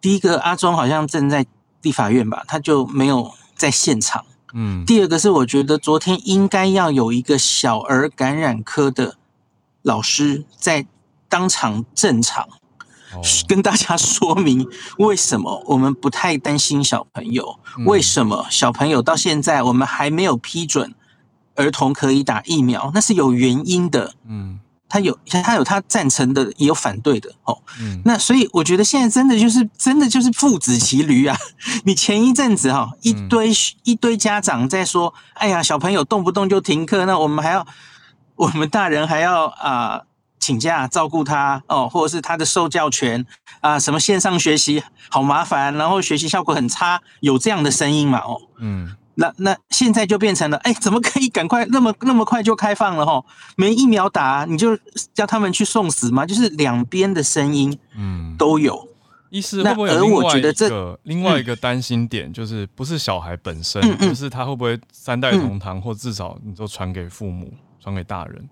[0.00, 1.46] 第一个阿中好像正在
[1.82, 4.24] 立法院吧，他就没有在现场。
[4.52, 9.16] 嗯，第二个是我觉得昨天应该要有一个小儿感染科的
[9.82, 10.86] 老师在
[11.28, 12.48] 当场正常。
[13.48, 14.68] 跟大家说明
[14.98, 17.58] 为什么我们不太担心小朋友？
[17.84, 20.94] 为什么小朋友到现在我们还没有批准
[21.56, 22.92] 儿童可以打疫苗？
[22.94, 24.14] 那是有原因的。
[24.28, 24.60] 嗯，
[24.90, 27.30] 他有他有他赞成的，也有反对的。
[27.44, 31.34] 哦，嗯，那所以我觉得现在真的就是真的就是父子骑驴啊！
[31.84, 33.50] 你前一阵子哈一堆
[33.84, 37.66] 一堆家长在说，哎呀，小朋友动不动就停课，那我们还要
[38.36, 40.02] 我们大人还要啊。
[40.42, 43.26] 请假照顾他哦，或者是他的受教权
[43.60, 48.20] 啊，什么线上学习好麻烦，然后学习效果很差，有这样的声音嘛？
[48.20, 53.04] 哦，嗯，那那现在就变成了，哎，怎么可以赶快那么那么快就开放了？
[53.04, 53.22] 哈，
[53.54, 54.76] 没疫苗打，你就
[55.12, 56.24] 叫他们去送死吗？
[56.24, 58.88] 就是两边的声音，嗯，都有。
[59.28, 68.48] 意思会不会有另外一个另外一个担心点，就是不是小孩本身，就是他会不会三代同堂，或至少你就传给父母，传给大人？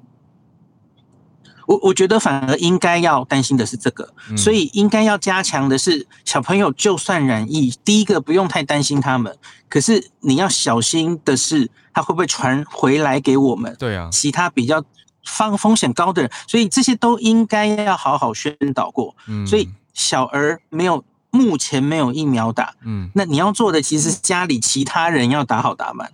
[1.69, 4.09] 我我觉得反而应该要担心的是这个，
[4.39, 9.37] 所以应该要加强的是小朋友就算染疫，第一个不用太担心他们，
[9.69, 13.77] 可是你要小心的是他会不会传回来给我们？
[13.79, 14.83] 对啊，其他比较
[15.27, 19.15] 方风险高的人，所以这些都应该要好好宣导过。
[19.27, 26.11] 嗯，所以小儿没有目前没有疫苗打，嗯，那你要做的其实是家里其他人要打好打满，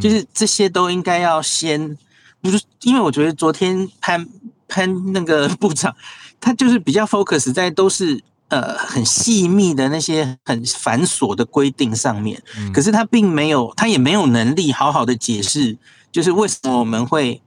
[0.00, 1.98] 就是这些都应该要先，
[2.40, 4.26] 不是因为我觉得昨天潘。
[4.68, 5.94] 喷那个 部长，
[6.40, 15.76] 他就是比较 focus 在都是呃很细密的那些很繁琐的规定上面，嗯、可是他并没有，他也没有能力好好的解释，
[16.12, 17.40] 就是为什么我们会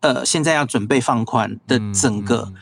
[0.00, 2.52] 呃现在要准备放宽的整个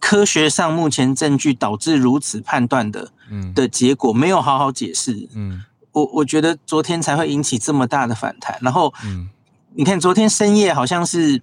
[0.00, 3.10] 科学上目前证据导致如此判断的
[3.54, 5.28] 的结果，没有好好解释。
[5.34, 9.28] 嗯，我我觉得昨天才会引起这么大的反弹，然后嗯，
[9.74, 11.42] 你看昨天深夜好像是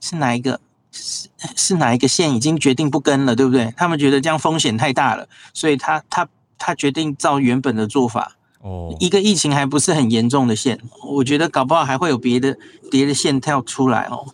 [0.00, 0.60] 是哪一个？
[0.92, 3.72] 是是哪一个县已经决定不跟了，对不对？
[3.76, 6.28] 他们觉得这样风险太大了，所以他他
[6.58, 8.36] 他决定照原本的做法。
[8.62, 10.78] 哦，一个疫情还不是很严重的县，
[11.14, 12.58] 我觉得搞不好还会有别的
[12.90, 14.26] 别的县跳出来哦。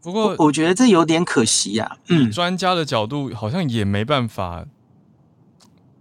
[0.00, 1.96] 不过我，我觉得这有点可惜呀、啊。
[2.08, 4.64] 嗯，专家的角度好像也没办法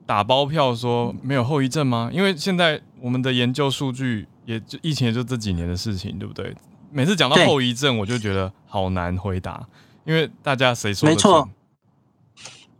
[0.05, 2.11] 打包票说没有后遗症吗？
[2.13, 6.55] 因为现在我们的研究数据也就疫情也就这几年的事情，对不对？
[6.91, 9.67] 每次讲到后遗症，我就觉得好难回答，
[10.05, 11.07] 因为大家谁说？
[11.07, 11.49] 没错，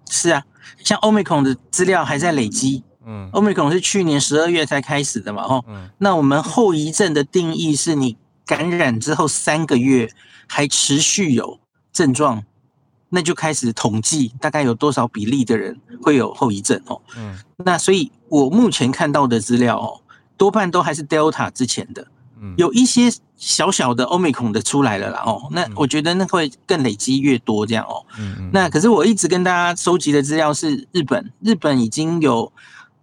[0.10, 0.44] 是啊，
[0.84, 10.10] 像 Omicron 的资料还在累积，嗯，Omicron 是去年十二月才开始的嘛，哦，嗯，那我们后遗症的定义是你感染之后三个月
[10.48, 11.60] 还持续有
[11.92, 12.44] 症状，
[13.10, 20.02] 那就开始统计大概有多少比例的人会有后遗症哦，嗯，那所以我目前看到的资料哦，
[20.38, 22.08] 多半都还是 Delta 之前的。
[22.58, 28.06] 有一些小小的 Omicron 的出来了啦哦，那我觉得那会更累积越多这样哦。
[28.20, 32.52] 嗯，那可是我一直跟大家收集的资料是日本，日本已经有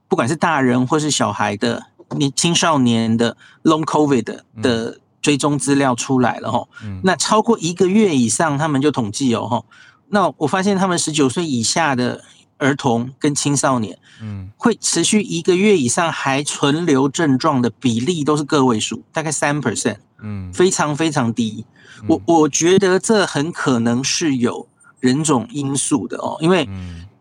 [0.09, 6.69] 不管是大人或是小孩的年青少年的 Long COVID 的追踪资料出来了哦。
[7.03, 9.65] 那超过一个月以上，他们就统计哦。
[10.09, 12.23] 那我发现他们十九岁以下的。
[12.59, 21.65] 儿童跟青少年，嗯，会持续一个月以上还存留症状的比例都是个位数，大概三 percent，嗯，非常非常低。
[22.09, 24.67] 我我觉得这很可能是有
[25.01, 26.69] 人种因素的哦，因为，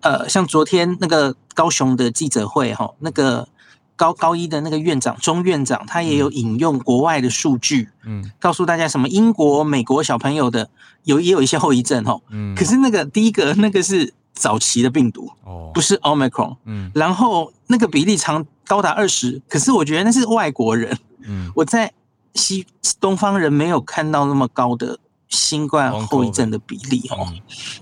[0.01, 3.47] 呃，像昨天那个高雄的记者会哈，那个
[3.95, 10.69] 高高一的那个院长钟院长，他也有引用国外的数据，嗯，告诉大家什么英国、美国小朋友的
[11.03, 14.13] 有也有一些后遗症哈，嗯，可是那个第一个那个是。
[14.34, 21.91] 早期的病毒哦，不是 Omicron，嗯，然后那个比例长高达二十，可是我觉得那是外国人，嗯，我在
[22.34, 22.65] 西
[22.99, 24.97] 东方人没有看到那么高的
[25.29, 27.31] 新冠后遗症的比例哦，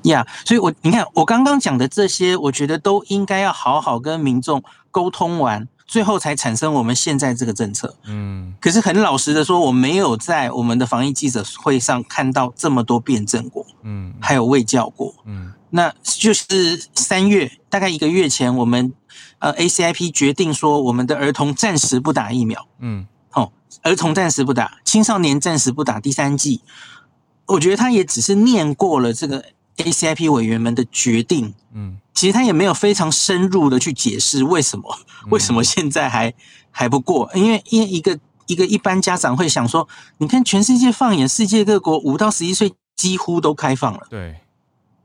[0.03, 15.53] 呀，所以我你看我刚刚讲的这些，我觉得都应该要好好跟民众沟通完，最后才产生我们现在这个政策，嗯，可是很老实的说，我没有在我们的防疫记者会上看到这么多辩证过，嗯，还有未教过，嗯。
[15.72, 18.93] 那就是三月，大概一个月前，我们
[19.39, 22.67] 呃 ACIP 决定说，我们的儿童暂时不打疫苗。
[22.80, 23.51] 嗯，哦，
[23.82, 26.61] 儿童暂时不打，青少年暂时不打第三剂。
[27.47, 29.43] 我觉得他也只是念过了这个
[29.78, 31.53] ACIP 委员们的决定。
[31.74, 34.97] 嗯，其实他也没有非常深入的去解释为什么，
[35.30, 36.34] 为什么现在还
[36.69, 37.32] 还不过？
[37.34, 44.05] 因为因为一个一个一般家长会想说，你看全世界放眼世界各国，五到十一岁几乎都开放了。
[44.09, 44.36] 对。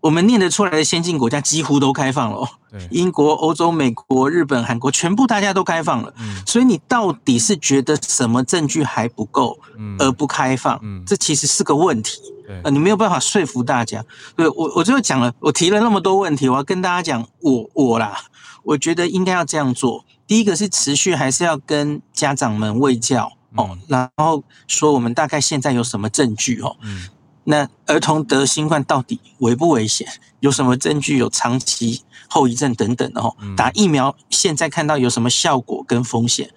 [0.06, 2.48] 我们念得出来的先进国家几乎都开放了，
[2.90, 6.14] 英国、欧洲、美国、日本、韩国，全部大家都开放了。
[6.18, 9.58] 嗯，所以你到底是觉得什么证据还不够，
[9.98, 10.78] 而不开放？
[10.84, 12.20] 嗯，这其实是个问题。
[12.46, 14.04] 对，呃，你没有办法说服大家。
[14.36, 18.16] 对，我，我最后讲了，我提了那么多问题，我要跟大家讲，我我啦，
[18.62, 20.04] 我觉得应该要这样做。
[20.24, 26.76] 第一个是持续还是要跟家长们喂教哦，然后说我们大概现在有什么证据哦。
[26.82, 27.08] 嗯。
[27.48, 30.06] 那儿童得新冠到底危不危险？
[30.40, 31.16] 有什么证据？
[31.16, 33.36] 有长期后遗症等等的哦。
[33.56, 36.50] 打疫苗现在看到有什么效果跟风险？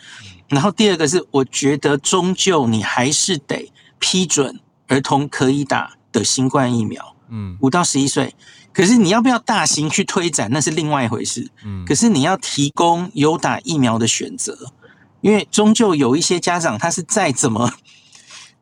[0.47, 7.15] 然后第二个是，我觉得终究你还是得批准儿童可以打的新冠疫苗。
[7.29, 8.33] 嗯，五到十一岁，
[8.73, 11.47] 可是你要不要大型去推展，那是另外一回事。
[11.63, 14.57] 嗯，可是你要提供有打疫苗的选择，
[15.21, 17.71] 因为终究有一些家长他是再怎么。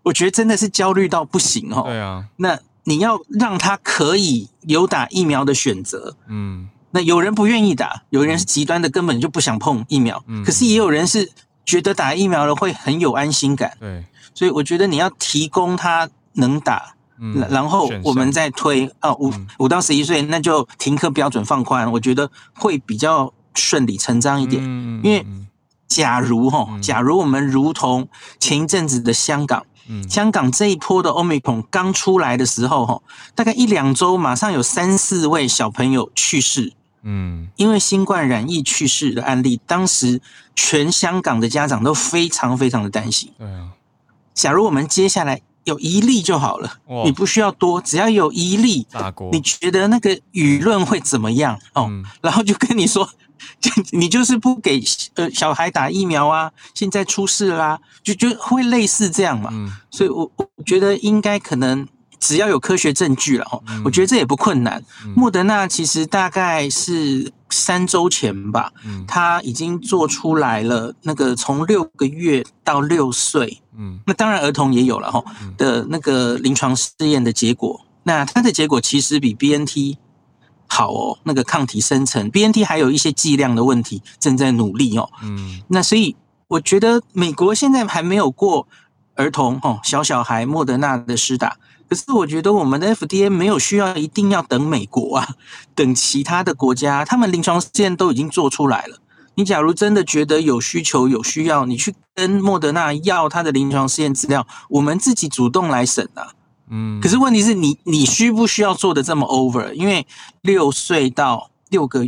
[0.07, 1.83] 我觉得真的是焦虑到不行哦。
[1.85, 6.15] 对啊，那你要让他可以有打疫苗的选择。
[6.29, 10.23] 嗯，那有人不愿意打，有人是极端的，根本就不想碰疫苗。
[10.27, 11.29] 嗯，可是也有人是
[11.65, 13.75] 觉得打疫苗了会很有安心感。
[13.81, 24.63] 对，所以我觉得你要提供他能打，嗯，然后我们再推啊，五五到十一岁，那就停课标准放宽，我觉得会比较顺理成章一点。
[24.65, 25.25] 嗯，因为
[25.89, 28.07] 假如哈，假如我们如同
[28.39, 29.65] 前一阵子的香港。
[30.09, 33.01] 香港这一波的 Omicron 刚出来的时候，哈，
[33.35, 36.73] 大概一两周，马上有三四位小朋友去世，
[37.03, 40.21] 嗯，因为新冠染疫去世的案例，当时
[40.55, 43.31] 全香港的家长都非常非常的担心。
[43.37, 43.69] 对啊，
[44.33, 48.85] 假如我们接下来有一例就好了，你不需要多，只要有一例，
[49.31, 51.59] 你觉得那个舆论会怎么样？
[51.73, 51.89] 哦，
[52.21, 53.09] 然后就跟你说。
[53.59, 54.81] 就 你就是不给
[55.15, 59.49] 呃小孩打疫苗啊，现在出事啦，啊，就就会类似这样嘛。
[59.51, 61.87] 嗯，所以我我觉得应该可能
[62.19, 64.83] 只要有科学证据了哈，嗯，我觉得这也不困难。
[65.05, 75.23] 嗯，莫德纳其实大概是三周前吧，嗯，他已经做出来了那个从六个月到六岁，嗯，那当然儿童也有了哈
[75.57, 79.97] 的那个临床试验的结果，那它的结果其实比 BNT。
[80.67, 85.09] 好哦，那个抗体生成，BNT 还有一些剂量的问题，正在努力哦。
[85.23, 86.15] 嗯，那所以
[86.47, 88.67] 我觉得美国现在还没有过
[89.15, 91.57] 儿童哦，小小孩莫德纳的施打，
[91.89, 95.27] 可是我觉得我们的 FDA 没有需要一定要等美国啊，
[95.73, 98.97] 等其他的国家，他们临床试验都已经做出来了。
[99.35, 106.33] 你假如真的觉得有需求有需要，你去跟莫德纳要他的临床试验资料，我们自己主动来审啊。
[106.69, 109.71] 嗯，可是问题是你，你需不需要做的这么 over？
[109.73, 110.05] 因为
[110.41, 112.05] 六岁到六个，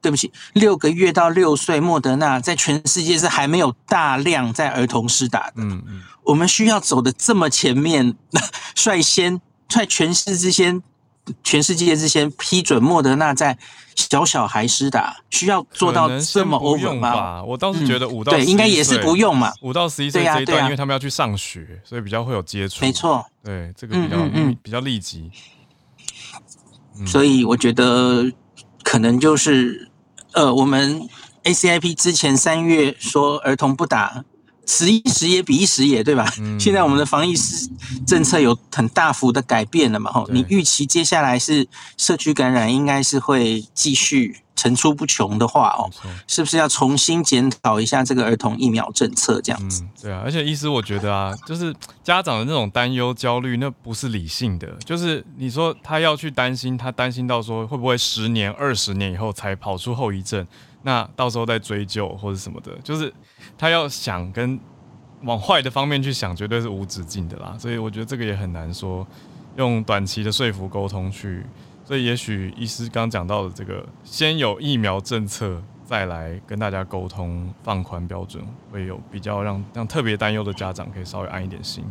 [0.00, 5.54] 对不起，六个月到六岁，莫德纳在全世界是还没有大量在儿童施打的。
[5.56, 8.14] 嗯嗯，我们需要走的这么前面，
[8.76, 10.82] 率先在全世之先。
[11.42, 13.56] 全世界之前批准莫德纳在
[13.94, 17.42] 小小孩施打，需要做到这么 over 吗？
[17.44, 19.52] 我倒是觉得五到对应该也是不用嘛。
[19.62, 22.84] 五到十一岁这一段，因为他们要去上学，所以比较会有接触。
[22.84, 25.30] 没错，对这个比较嗯比较立即。
[27.06, 28.30] 所以我觉得
[28.82, 29.90] 可能就是
[30.32, 31.08] 呃，我们
[31.44, 34.24] ACIP 之前三月说儿童不打。
[34.66, 36.32] 时一时也彼一时也，对吧？
[36.38, 37.68] 嗯、现在我们的防疫是
[38.06, 40.10] 政策有很大幅的改变了嘛？
[40.10, 45.90] 吼，你预期接下来是社区感染应该是会继续层出不穷的话，哦，
[46.26, 49.40] 是不是要重新检讨一下这个儿童疫苗政策？
[49.42, 50.22] 这样子，嗯，对啊。
[50.24, 54.68] 而且医师，我觉得啊，就是家长的那种担忧、焦虑，那不是理性的。
[54.84, 60.46] 就是你说他要去担心，他担心到说会不会十年、二十年以后才跑出后遗症？
[60.86, 63.10] 那到时候再追究或者什么的，就是
[63.56, 64.60] 他要想跟
[65.22, 67.56] 往坏的方面去想，绝对是无止境的啦。
[67.58, 69.06] 所以我觉得这个也很难说
[69.56, 71.42] 用短期的说服沟通去。
[71.86, 81.82] 所以也许医师刚讲到的这个，先有疫苗政策，再来跟大家沟通放宽标准，会有比较让让特别担忧的家长可以稍微安一点心。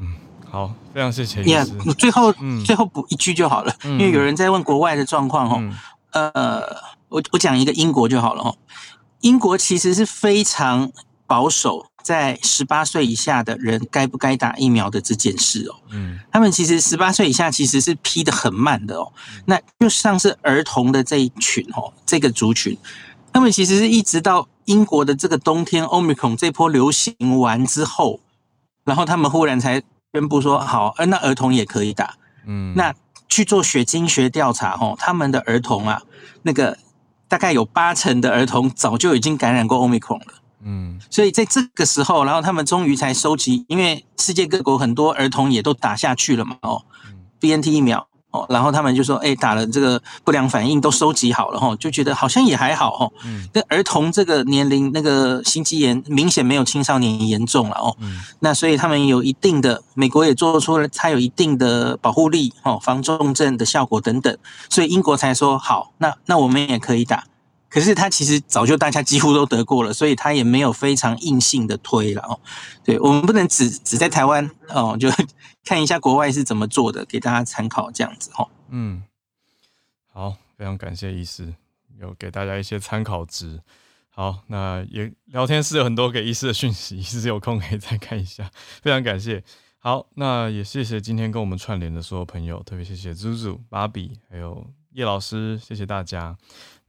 [0.00, 0.16] 嗯，
[0.50, 1.50] 好，非常谢谢医师。
[1.78, 5.72] Yeah, 最后，嗯、最后补一句就好了，嗯、因为有人在问国外的状况哦，
[6.10, 6.76] 嗯、呃。
[7.12, 8.56] 我我讲一个英国就好了哦，
[9.20, 10.90] 英国其实是非常
[11.26, 15.74] 保守，在十八岁以下的人该不该打疫苗的这件事哦。
[15.90, 19.12] 嗯，他们其实十八岁以下其实是批的很慢的哦。
[19.44, 22.76] 那就像是儿童的这一群哦，这个族群，
[23.32, 28.20] 他们其实是一直到英国的这个冬天，Omicron 这波流行完之后，
[28.84, 29.82] 然后他们忽然才
[30.12, 32.16] 宣布说好，呃那儿童也可以打。
[32.46, 32.94] 嗯，那
[33.28, 36.02] 去做血清学调查哦，他们的儿童啊，
[36.42, 36.76] 那个。
[37.32, 40.34] 大概有八成的儿童早就已经感染过 Omicron 了，
[40.66, 46.84] 嗯，所以在这个时候，然后他们终于才收集，因为世界各国很多儿童也都打下去了嘛，哦
[47.40, 53.08] ，BNT 疫苗，哦，然后他们就说，哎，打了这个不良反应都收集好了哈，就觉得好像也还好哈。
[53.24, 53.46] 嗯。
[53.52, 57.94] 那儿童这个年龄那个心肌炎明显没有青少年严重了哦。
[58.00, 58.20] 嗯。
[58.40, 64.36] 那所以他们有一定的，美国也做出了它有一定的保护力哦，防重症的效果等等，
[64.68, 67.24] 所以英国才说好，那那我们也可以打。
[67.72, 72.38] 可是他其实早就大家几乎都得过了，所以他也没有非常硬性的推了哦。
[72.84, 75.08] 对，我们不能只只在台湾哦，就
[75.64, 78.46] 看一下国外是怎么做的，给大家参考这样子哦。
[78.68, 79.02] 嗯，
[80.12, 81.54] 好，非常感谢医师
[81.98, 83.62] 有给大家一些参考值。
[84.10, 88.50] 好，那也聊天室有很多给医师的讯息， 医师有空可以再看一下。
[88.82, 89.42] 非常感谢。
[89.78, 96.36] 好，那也谢谢今天跟我们串联的所有朋友，特别谢谢 Zuzu、芭比还有叶老师，谢谢大家。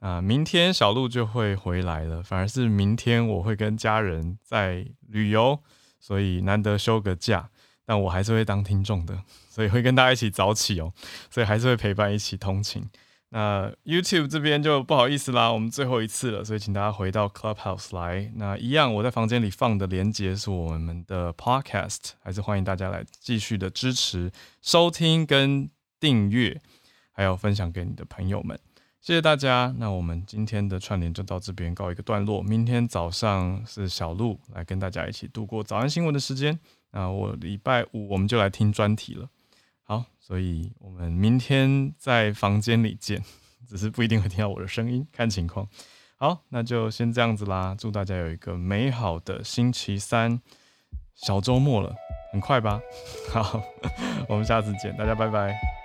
[0.04, 5.58] 啊，明天小鹿就会回来了，反而是明天我会跟家人在旅游，
[5.98, 7.50] 所以难得休个假，
[7.86, 9.18] 但我还是会当听众的，
[9.50, 10.92] 所以会跟大家一起早起哦，
[11.32, 12.84] 所以还是会陪伴一起通勤。
[13.30, 18.30] 那 YouTube 这边就不好意思啦，我们最后一次了，所以请大家回到 Clubhouse 来。
[18.36, 24.30] 那一样，我在房间里放的连接是我们的 Podcast，还是欢迎大家来继续的支持、
[24.62, 26.62] 收听跟订阅，
[27.14, 28.60] 还有分享给你的朋友们。
[29.04, 32.42] 谢谢大家，那我们今天的串联就到这边告一个段落。
[32.42, 36.58] 明天早上是小鹿来跟大家一起度过早安新闻的时间。
[36.92, 39.28] 那我礼拜五我们就来听专题了。
[39.84, 43.22] 好，所以我们明天在房间里见，
[43.68, 45.68] 只是不一定会听到我的声音，看情况。
[46.16, 47.76] 好，那就先这样子啦。
[47.78, 50.40] 祝大家有一个美好的星期三，
[51.14, 51.94] 小周末了，
[52.32, 52.80] 很快吧？
[53.34, 53.62] 好，
[54.30, 55.83] 我们下次见，大家拜拜。